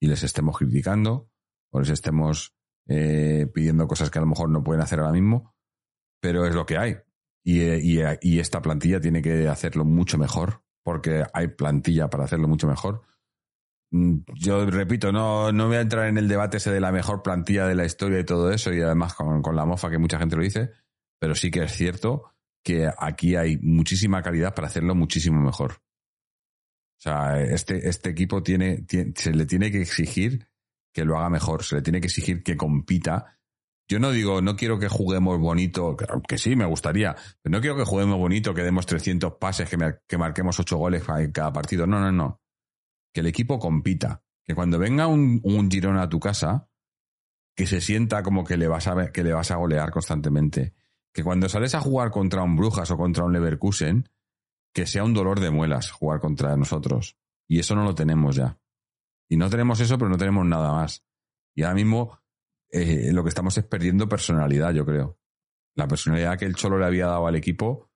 [0.00, 1.30] Y les estemos criticando,
[1.70, 2.54] o les estemos
[2.88, 5.54] eh, pidiendo cosas que a lo mejor no pueden hacer ahora mismo,
[6.20, 6.96] pero es lo que hay.
[7.48, 12.66] Y, y, esta plantilla tiene que hacerlo mucho mejor, porque hay plantilla para hacerlo mucho
[12.66, 13.02] mejor.
[13.92, 17.68] Mm, Yo repito, no, no voy a entrar en el debate de la mejor plantilla
[17.68, 20.34] de la historia y todo eso, y además con, con la mofa que mucha gente
[20.34, 20.72] lo dice,
[21.20, 22.32] pero sí que es cierto
[22.64, 25.74] que aquí hay muchísima calidad para hacerlo muchísimo mejor.
[26.98, 28.84] O sea, este, este equipo tiene,
[29.14, 30.48] se le tiene que exigir
[30.92, 33.35] que lo haga mejor, se le tiene que exigir que compita.
[33.88, 37.76] Yo no digo, no quiero que juguemos bonito, que, sí, me gustaría, pero no quiero
[37.76, 41.86] que juguemos bonito, que demos 300 pases, que, marquemos 8 goles en cada partido.
[41.86, 42.40] No, no, no.
[43.12, 44.22] Que el equipo compita.
[44.44, 46.68] Que cuando venga un, un a tu casa,
[47.54, 50.74] que se sienta como que le vas a, que le vas a golear constantemente.
[51.12, 54.08] Que cuando sales a jugar contra un Brujas o contra un Leverkusen,
[54.74, 57.16] que sea un dolor de muelas jugar contra nosotros.
[57.48, 58.58] Y eso no lo tenemos ya.
[59.28, 61.04] Y no tenemos eso, pero no tenemos nada más.
[61.54, 62.20] Y ahora mismo
[62.70, 65.18] eh, lo que estamos es perdiendo personalidad, yo creo.
[65.74, 67.90] La personalidad que el Cholo le había dado al equipo,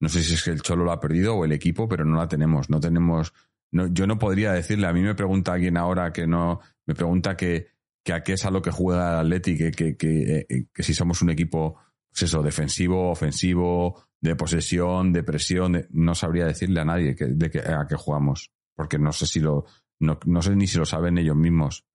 [0.00, 2.16] no sé si es que el Cholo lo ha perdido o el equipo, pero no
[2.16, 2.68] la tenemos.
[2.70, 3.32] No tenemos.
[3.72, 6.60] No, yo no podría decirle, a mí me pregunta alguien ahora que no.
[6.86, 7.68] Me pregunta que,
[8.04, 10.94] que a qué es a lo que juega el Atleti, que, que, que, eh, si
[10.94, 11.76] somos un equipo,
[12.08, 17.60] pues eso, defensivo, ofensivo, de posesión, de presión, no sabría decirle a nadie de que,
[17.60, 18.52] a qué jugamos.
[18.74, 19.64] porque no sé si lo,
[20.00, 21.86] no, no sé ni si lo saben ellos mismos.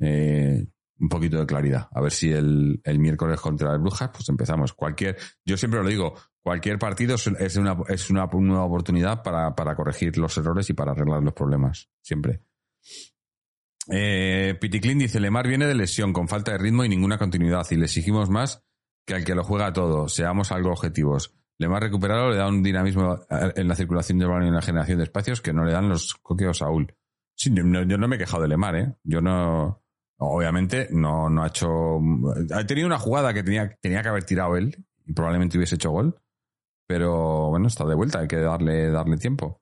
[0.00, 0.66] Eh,
[0.98, 1.88] un poquito de claridad.
[1.92, 4.72] A ver si el, el miércoles contra las Brujas, pues empezamos.
[4.72, 7.26] Cualquier, yo siempre lo digo, cualquier partido es
[7.56, 11.88] una, es una nueva oportunidad para, para corregir los errores y para arreglar los problemas.
[12.00, 12.42] Siempre.
[13.90, 17.76] Eh, Piticlin dice, Lemar viene de lesión, con falta de ritmo y ninguna continuidad, y
[17.76, 18.64] le exigimos más
[19.06, 20.08] que al que lo juega todo.
[20.08, 21.34] Seamos algo objetivos.
[21.58, 24.98] Lemar recuperado le da un dinamismo en la circulación del balón y en la generación
[24.98, 26.94] de espacios que no le dan los coqueos a Saúl.
[27.36, 28.94] Sí, no- yo no me he quejado de Lemar, ¿eh?
[29.04, 29.83] Yo no...
[30.18, 32.00] Obviamente no, no ha hecho...
[32.52, 35.90] Ha tenido una jugada que tenía, tenía que haber tirado él y probablemente hubiese hecho
[35.90, 36.20] gol.
[36.86, 39.60] Pero bueno, está de vuelta, hay que darle, darle tiempo.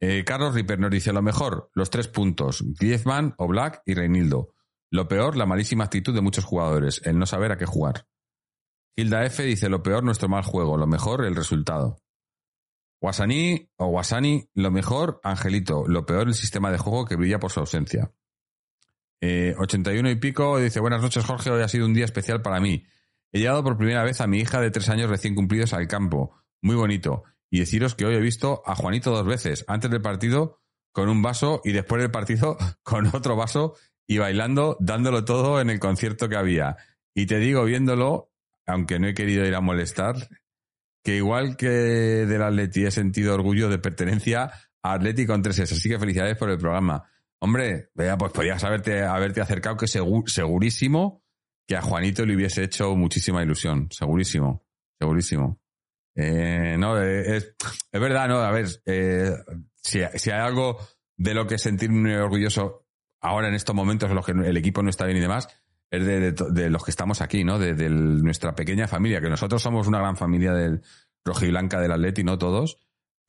[0.00, 4.54] Eh, Carlos Ripper nos dice lo mejor, los tres puntos, Griezmann, Oblak y Reinildo.
[4.90, 8.06] Lo peor, la malísima actitud de muchos jugadores, el no saber a qué jugar.
[8.96, 11.98] Hilda F dice lo peor, nuestro mal juego, lo mejor, el resultado.
[13.02, 17.50] Wasani o Wasani, lo mejor, Angelito, lo peor, el sistema de juego que brilla por
[17.50, 18.10] su ausencia.
[19.20, 22.60] Eh, 81 y pico dice buenas noches Jorge, hoy ha sido un día especial para
[22.60, 22.86] mí.
[23.32, 26.34] He llevado por primera vez a mi hija de tres años recién cumplidos al campo.
[26.62, 27.24] Muy bonito.
[27.50, 29.64] Y deciros que hoy he visto a Juanito dos veces.
[29.68, 30.60] Antes del partido
[30.92, 33.74] con un vaso y después del partido con otro vaso
[34.06, 36.76] y bailando, dándolo todo en el concierto que había.
[37.14, 38.30] Y te digo, viéndolo,
[38.66, 40.16] aunque no he querido ir a molestar,
[41.04, 44.50] que igual que del Atleti he sentido orgullo de pertenencia
[44.82, 45.74] a Atleti con tres S.
[45.74, 47.04] Así que felicidades por el programa.
[47.40, 51.24] Hombre, pues podías haberte, haberte acercado que segu- segurísimo
[51.66, 53.88] que a Juanito le hubiese hecho muchísima ilusión.
[53.90, 54.66] Segurísimo,
[54.98, 55.60] segurísimo.
[56.14, 57.54] Eh, no, eh, es,
[57.90, 59.32] es verdad, no, a ver, eh,
[59.76, 60.78] si, si hay algo
[61.16, 62.86] de lo que sentirme orgulloso
[63.22, 65.48] ahora en estos momentos en los que el equipo no está bien y demás,
[65.90, 67.58] es de, de los que estamos aquí, ¿no?
[67.58, 70.82] De, de nuestra pequeña familia, que nosotros somos una gran familia del
[71.24, 72.78] rojiblanca del Atleti, no todos,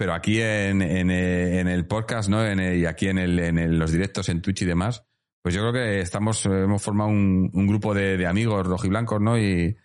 [0.02, 2.43] pero aquí en, en, eh, en el podcast, ¿no?
[2.43, 5.06] En el- y aquí en, el, en los directos en Twitch y demás,
[5.43, 9.38] pues yo creo que estamos, eh, hemos formado un, grupo de, amigos rojiblancos, ¿no?
[9.38, 9.78] Y,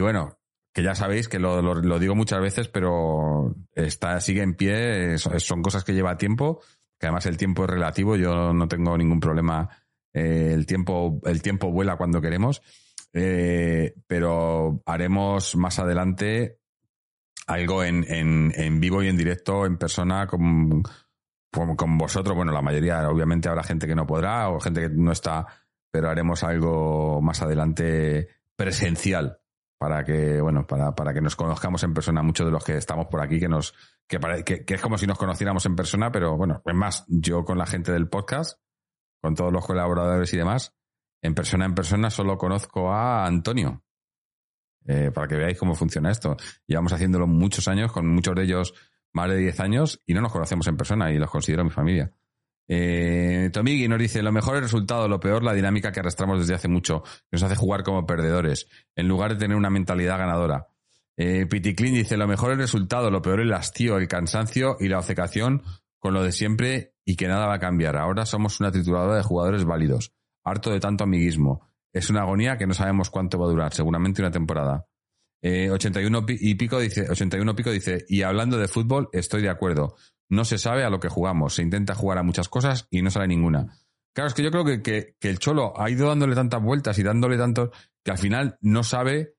[0.00, 0.36] bueno,
[0.72, 5.84] que ya sabéis que lo, digo muchas veces, pero está, sigue en pie, son cosas
[5.84, 6.60] que lleva tiempo,
[6.98, 9.68] que además el tiempo es relativo, yo no tengo ningún problema,
[10.12, 12.62] eh, el tiempo, el tiempo vuela cuando queremos,
[13.12, 16.58] eh, pero haremos más adelante
[17.46, 20.82] algo en, en, en vivo y en directo, en persona, con,
[21.52, 22.36] con, vosotros.
[22.36, 25.46] Bueno, la mayoría, obviamente habrá gente que no podrá o gente que no está,
[25.90, 29.38] pero haremos algo más adelante presencial
[29.78, 32.22] para que, bueno, para, para que nos conozcamos en persona.
[32.22, 33.74] Muchos de los que estamos por aquí, que nos,
[34.08, 37.04] que, pare- que, que es como si nos conociéramos en persona, pero bueno, es más,
[37.08, 38.60] yo con la gente del podcast,
[39.20, 40.74] con todos los colaboradores y demás,
[41.20, 43.82] en persona en persona solo conozco a Antonio.
[44.86, 46.36] Eh, para que veáis cómo funciona esto.
[46.66, 48.74] Llevamos haciéndolo muchos años, con muchos de ellos
[49.12, 52.12] más de 10 años, y no nos conocemos en persona y los considero mi familia.
[52.68, 56.54] Eh, Tomigui nos dice, lo mejor el resultado, lo peor la dinámica que arrastramos desde
[56.54, 60.68] hace mucho, que nos hace jugar como perdedores, en lugar de tener una mentalidad ganadora.
[61.16, 64.98] Eh, Piticlin dice, lo mejor el resultado, lo peor el hastío, el cansancio y la
[64.98, 65.62] obcecación
[65.98, 67.96] con lo de siempre y que nada va a cambiar.
[67.96, 71.68] Ahora somos una trituradora de jugadores válidos, harto de tanto amiguismo.
[71.92, 74.86] Es una agonía que no sabemos cuánto va a durar, seguramente una temporada.
[75.42, 79.50] Eh, 81 pi- y pico dice, 81 pico dice, y hablando de fútbol, estoy de
[79.50, 79.96] acuerdo.
[80.30, 83.10] No se sabe a lo que jugamos, se intenta jugar a muchas cosas y no
[83.10, 83.76] sale ninguna.
[84.14, 87.02] Claro, es que yo creo que, que, el Cholo ha ido dándole tantas vueltas y
[87.02, 87.70] dándole tantos
[88.04, 89.34] que al final no sabe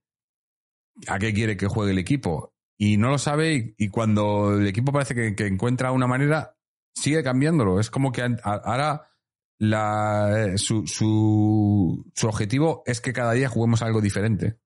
[1.07, 2.53] a qué quiere que juegue el equipo.
[2.77, 6.57] Y no lo sabe y, cuando el equipo parece que, que encuentra una manera,
[6.95, 7.79] sigue cambiándolo.
[7.79, 9.09] Es como que ahora
[9.63, 14.59] la, eh, su, su, su objetivo es que cada día juguemos algo diferente.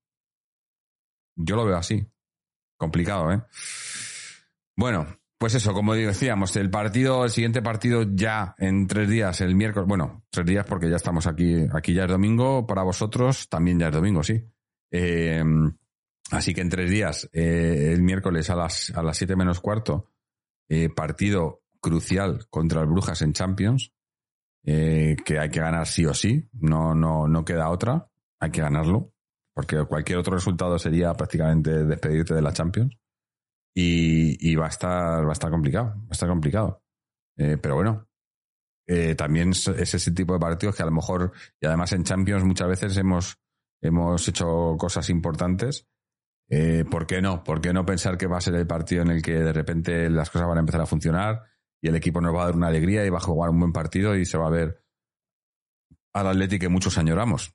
[1.35, 2.07] Yo lo veo así.
[2.77, 3.43] Complicado, ¿eh?
[4.75, 5.07] Bueno,
[5.37, 9.87] pues eso, como decíamos, el partido, el siguiente partido ya en tres días, el miércoles,
[9.87, 13.87] bueno, tres días porque ya estamos aquí, aquí ya es domingo, para vosotros también ya
[13.87, 14.43] es domingo, sí.
[14.91, 15.43] Eh,
[16.31, 20.11] así que en tres días, eh, el miércoles a las, a las siete menos cuarto,
[20.69, 23.93] eh, partido crucial contra el Brujas en Champions,
[24.69, 28.59] eh, que hay que ganar sí o sí, no, no, no queda otra, hay que
[28.59, 29.13] ganarlo,
[29.53, 32.97] porque cualquier otro resultado sería prácticamente despedirte de la Champions.
[33.73, 36.83] Y, y va a estar va a estar complicado va a estar complicado.
[37.37, 38.07] Eh, pero bueno.
[38.89, 42.05] Eh, también es es ese tipo de partidos que a lo mejor y además en
[42.05, 43.37] Champions muchas veces hemos
[43.81, 45.87] hemos hecho cosas importantes.
[46.49, 47.43] Eh, ¿por qué no?
[47.43, 50.09] ¿por qué no pensar que va a ser el partido en el que de repente
[50.09, 51.43] las cosas van a empezar a funcionar
[51.81, 53.73] y el equipo nos va a dar una alegría y va a jugar un buen
[53.73, 54.83] partido y se va a ver
[56.13, 57.53] al Atlético que muchos añoramos.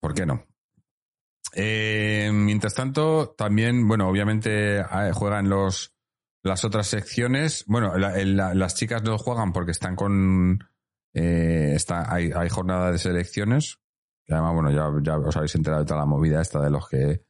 [0.00, 0.44] ¿por qué no?
[1.54, 5.94] Eh, mientras tanto, también, bueno, obviamente eh, juegan los,
[6.42, 10.58] las otras secciones, bueno, la- la- las chicas no juegan porque están con,
[11.14, 13.78] eh, está, hay, hay jornada de selecciones,
[14.26, 16.88] que además, bueno, ya, ya os habéis enterado de toda la movida esta de los
[16.88, 17.24] que,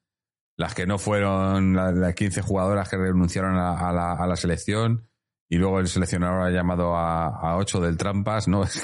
[0.57, 4.37] las que no fueron, la- las 15 jugadoras que renunciaron a, a la, a la
[4.37, 5.09] selección,
[5.55, 8.64] y luego el seleccionador ha llamado a, a 8 del Trampas, ¿no?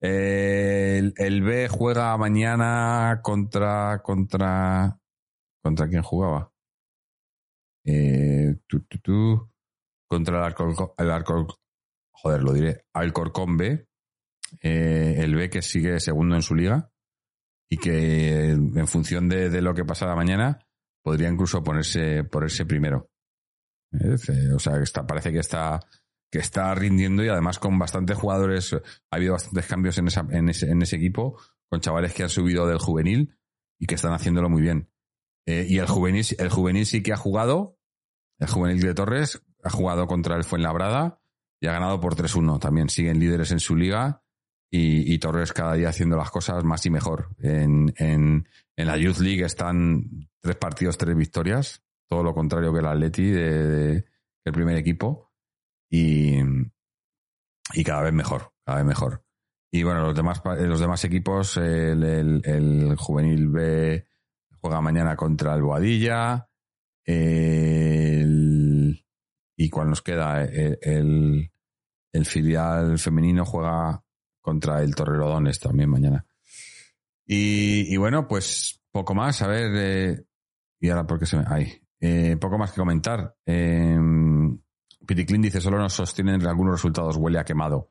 [0.00, 4.96] Eh, el, el B juega mañana contra, contra,
[5.60, 6.52] ¿contra quién jugaba?
[7.84, 8.54] Eh,
[10.08, 10.54] contra el
[10.98, 11.56] el Alcor-
[12.12, 13.88] joder, lo diré, Alcorcón B,
[14.62, 16.92] eh, el B que sigue segundo en su liga
[17.68, 20.60] y que en función de, de lo que pasara mañana
[21.02, 23.10] podría incluso ponerse, ponerse primero.
[23.92, 25.80] Eh, O sea, está, parece que está,
[26.30, 30.48] que está rindiendo y además con bastantes jugadores, ha habido bastantes cambios en, esa, en,
[30.48, 31.38] ese, en ese equipo,
[31.68, 33.36] con chavales que han subido del juvenil
[33.78, 34.90] y que están haciéndolo muy bien.
[35.46, 37.78] Eh, y el juvenil, el juvenil sí que ha jugado,
[38.38, 41.20] el juvenil de Torres ha jugado contra el Fuenlabrada
[41.60, 42.60] y ha ganado por 3-1.
[42.60, 44.22] También siguen líderes en su liga
[44.70, 47.34] y, Torres cada día haciendo las cosas más y mejor.
[47.38, 48.44] En, en
[48.76, 53.68] la Youth League están tres partidos, tres victorias, todo lo contrario que el Atleti de,
[53.68, 54.04] de-
[54.44, 55.32] el primer equipo
[55.90, 56.38] y,
[57.74, 59.24] y cada vez mejor, cada vez mejor.
[59.70, 64.06] Y bueno, los demás, los demás equipos, el, el- el juvenil B
[64.60, 66.48] juega mañana contra el Boadilla,
[67.04, 69.04] el,
[69.56, 71.52] y cuál nos queda, el, el,
[72.12, 74.02] el filial femenino juega
[74.40, 76.26] contra el Torrelodones también mañana.
[77.26, 80.24] Y, y bueno, pues poco más, a ver, eh,
[80.80, 81.44] y ahora porque se me...
[81.46, 83.36] Ay, eh, poco más que comentar.
[83.46, 83.98] Eh,
[85.06, 87.90] Piticlin dice, solo nos sostienen algunos resultados, huele a quemado.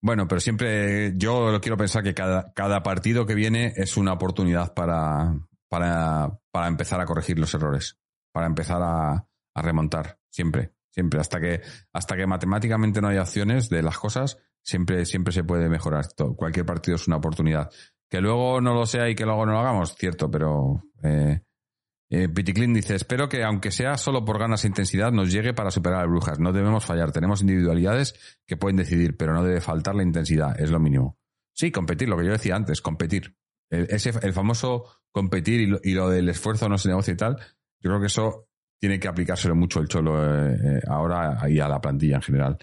[0.00, 4.72] Bueno, pero siempre yo quiero pensar que cada, cada partido que viene es una oportunidad
[4.74, 5.34] para,
[5.68, 7.98] para, para empezar a corregir los errores,
[8.30, 11.62] para empezar a, a remontar, siempre, siempre, hasta que,
[11.92, 16.06] hasta que matemáticamente no haya opciones de las cosas, siempre, siempre se puede mejorar.
[16.36, 17.70] Cualquier partido es una oportunidad.
[18.08, 21.40] Que luego no lo sea y que luego no lo hagamos, cierto, pero eh,
[22.08, 25.70] eh, Piticlin dice, espero que aunque sea solo por ganas e intensidad nos llegue para
[25.70, 26.38] superar a Brujas.
[26.38, 27.12] No debemos fallar.
[27.12, 28.14] Tenemos individualidades
[28.46, 30.60] que pueden decidir, pero no debe faltar la intensidad.
[30.60, 31.18] Es lo mínimo.
[31.52, 33.34] Sí, competir, lo que yo decía antes, competir.
[33.70, 37.36] El, ese, el famoso competir y lo, del esfuerzo no se negocia y tal,
[37.80, 41.66] yo creo que eso tiene que aplicárselo mucho el Cholo eh, eh, ahora y a
[41.66, 42.58] la plantilla en general.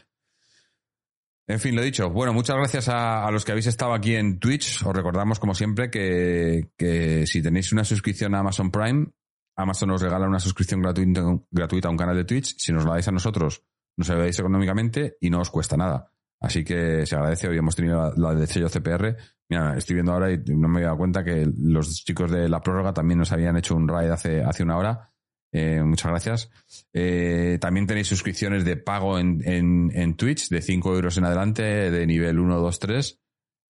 [1.47, 2.09] En fin, lo dicho.
[2.11, 4.85] Bueno, muchas gracias a, a los que habéis estado aquí en Twitch.
[4.85, 9.07] Os recordamos, como siempre, que, que si tenéis una suscripción a Amazon Prime,
[9.55, 11.21] Amazon os regala una suscripción gratuita,
[11.51, 12.55] gratuita a un canal de Twitch.
[12.57, 13.63] Si nos la dais a nosotros,
[13.97, 16.11] nos ayudáis económicamente y no os cuesta nada.
[16.39, 17.47] Así que se agradece.
[17.47, 19.15] Hoy hemos tenido la, la de sello CPR.
[19.49, 22.61] Mira, estoy viendo ahora y no me he dado cuenta que los chicos de la
[22.61, 25.13] prórroga también nos habían hecho un raid hace, hace una hora.
[25.53, 26.49] Eh, muchas gracias.
[26.91, 31.63] Eh, también tenéis suscripciones de pago en, en, en Twitch de 5 euros en adelante,
[31.63, 33.21] de nivel 1, 2, 3.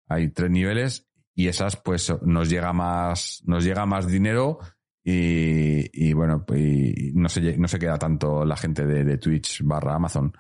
[0.08, 4.60] Hay tres niveles y esas pues nos llega más, nos llega más dinero
[5.04, 9.96] y, y bueno, y no se, no se queda tanto la gente de, Twitch barra
[9.96, 10.32] Amazon.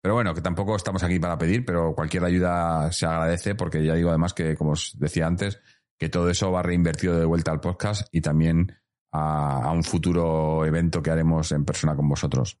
[0.00, 3.94] Pero bueno, que tampoco estamos aquí para pedir, pero cualquier ayuda se agradece porque ya
[3.94, 5.60] digo además que, como os decía antes,
[5.98, 8.72] que todo eso va reinvertido de vuelta al podcast y también
[9.12, 12.58] a, a un futuro evento que haremos en persona con vosotros.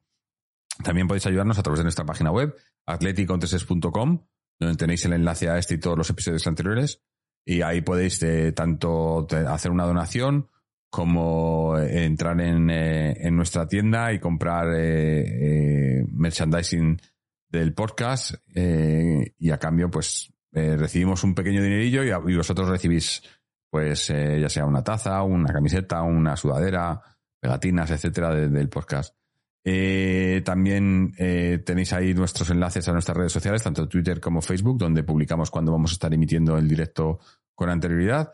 [0.82, 2.54] También podéis ayudarnos a través de nuestra página web,
[2.84, 4.26] atleticontreses.com,
[4.58, 7.02] donde tenéis el enlace a este y todos los episodios anteriores.
[7.44, 10.50] Y ahí podéis eh, tanto hacer una donación
[10.96, 16.98] como eh, entrar en, eh, en nuestra tienda y comprar eh, merchandising
[17.50, 23.22] del podcast y a cambio pues recibimos un pequeño dinerillo y, y vosotros recibís
[23.68, 26.98] pues ya sea una taza, una camiseta, una sudadera,
[27.38, 29.14] pegatinas, etcétera de- del podcast.
[30.44, 31.12] También
[31.64, 35.72] tenéis ahí nuestros enlaces a nuestras redes sociales, tanto Twitter como Facebook, donde publicamos cuando
[35.72, 37.20] vamos a estar emitiendo el directo
[37.54, 38.32] con anterioridad.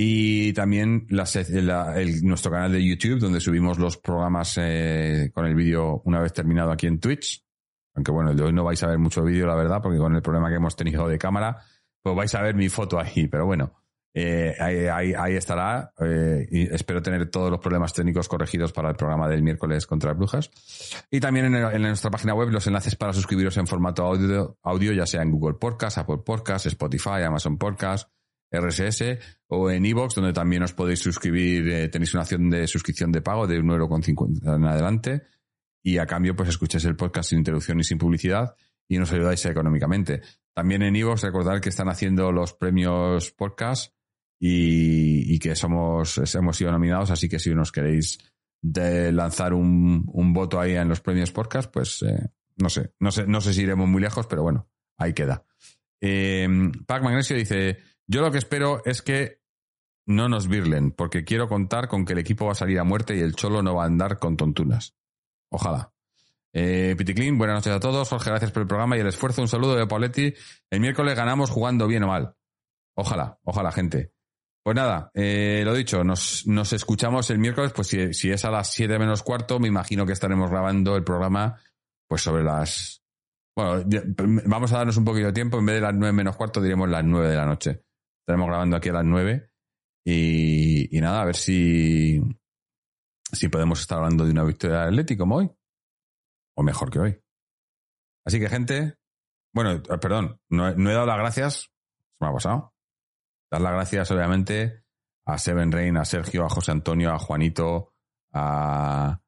[0.00, 5.44] Y también la la- el- nuestro canal de YouTube, donde subimos los programas eh, con
[5.44, 7.44] el vídeo una vez terminado aquí en Twitch.
[7.96, 10.22] Aunque bueno, de hoy no vais a ver mucho vídeo, la verdad, porque con el
[10.22, 11.58] problema que hemos tenido de cámara,
[12.00, 13.26] pues vais a ver mi foto ahí.
[13.26, 13.72] Pero bueno,
[14.14, 15.92] eh, ahí, ahí- ahí estará.
[16.00, 20.12] eh, y espero tener todos los problemas técnicos corregidos para el programa del miércoles contra
[20.12, 20.48] brujas.
[21.10, 24.92] Y también en, en nuestra página web los enlaces para suscribiros en formato audio, audio,
[24.92, 28.08] ya sea en Google Podcast, Apple Podcast, Spotify, Amazon Podcast,
[28.50, 29.18] RSS
[29.48, 33.22] o en iVoox, donde también os podéis suscribir, eh, tenéis una opción de suscripción de
[33.22, 35.22] pago de 1,50€ en adelante
[35.82, 38.54] y a cambio pues escucháis el podcast sin interrupción y sin publicidad
[38.88, 40.22] y nos ayudáis económicamente.
[40.54, 43.94] También en iVoox recordad que están haciendo los premios podcast
[44.40, 48.18] y, y que somos hemos sido nominados, así que si nos queréis
[48.60, 53.10] de lanzar un, un voto ahí en los premios podcast, pues eh, no sé, no
[53.12, 55.44] sé, no sé si iremos muy lejos, pero bueno, ahí queda.
[56.00, 56.48] Eh,
[56.86, 59.40] Pac Magnesio dice, yo lo que espero es que
[60.06, 63.14] no nos virlen, porque quiero contar con que el equipo va a salir a muerte
[63.14, 64.96] y el Cholo no va a andar con tontunas.
[65.50, 65.92] Ojalá.
[66.54, 68.08] Eh, Piticlin, buenas noches a todos.
[68.08, 69.42] Jorge, gracias por el programa y el esfuerzo.
[69.42, 70.34] Un saludo de Pauletti.
[70.70, 72.34] El miércoles ganamos jugando bien o mal.
[72.96, 74.12] Ojalá, ojalá, gente.
[74.64, 78.98] Pues nada, eh, lo dicho, nos, escuchamos el miércoles, pues si, es a las 7
[78.98, 81.58] menos cuarto, me imagino que estaremos grabando el programa
[82.06, 83.02] pues sobre las...
[83.56, 83.84] Bueno,
[84.46, 86.88] vamos a darnos un poquito de tiempo, en vez de las 9 menos cuarto diremos
[86.88, 87.82] las 9 de la noche.
[88.28, 89.50] Estaremos grabando aquí a las 9
[90.04, 92.20] y, nada, a ver si,
[93.32, 95.50] si podemos estar hablando de una victoria del Atleti como hoy.
[96.54, 97.22] O mejor que hoy.
[98.26, 98.98] Así que, gente,
[99.54, 102.74] bueno, eh, perdón, no, no he dado las gracias, se me ha pasado.
[103.50, 104.84] Dar las gracias, obviamente,
[105.24, 107.94] a Seven Rain, a Sergio, a José Antonio, a Juanito,
[108.34, 109.22] a,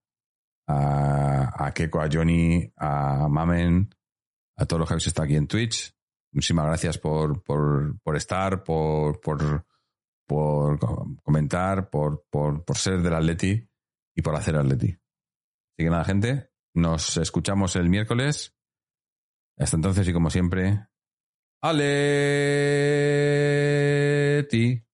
[0.67, 3.95] a, a Keiko, a Johnny, a Mamen,
[4.59, 5.91] a todos los que habéis estado aquí en Twitch.
[6.33, 9.67] Muchísimas gracias por, por, estar, por, por,
[10.27, 13.69] por co- comentar, por, por, por ser del Atleti
[14.17, 14.89] y por hacer Atleti.
[14.89, 14.99] Así
[15.85, 18.57] que nada, gente, nos escuchamos el miércoles.
[19.59, 20.87] Hasta entonces y como siempre,
[24.41, 24.87] Aleti.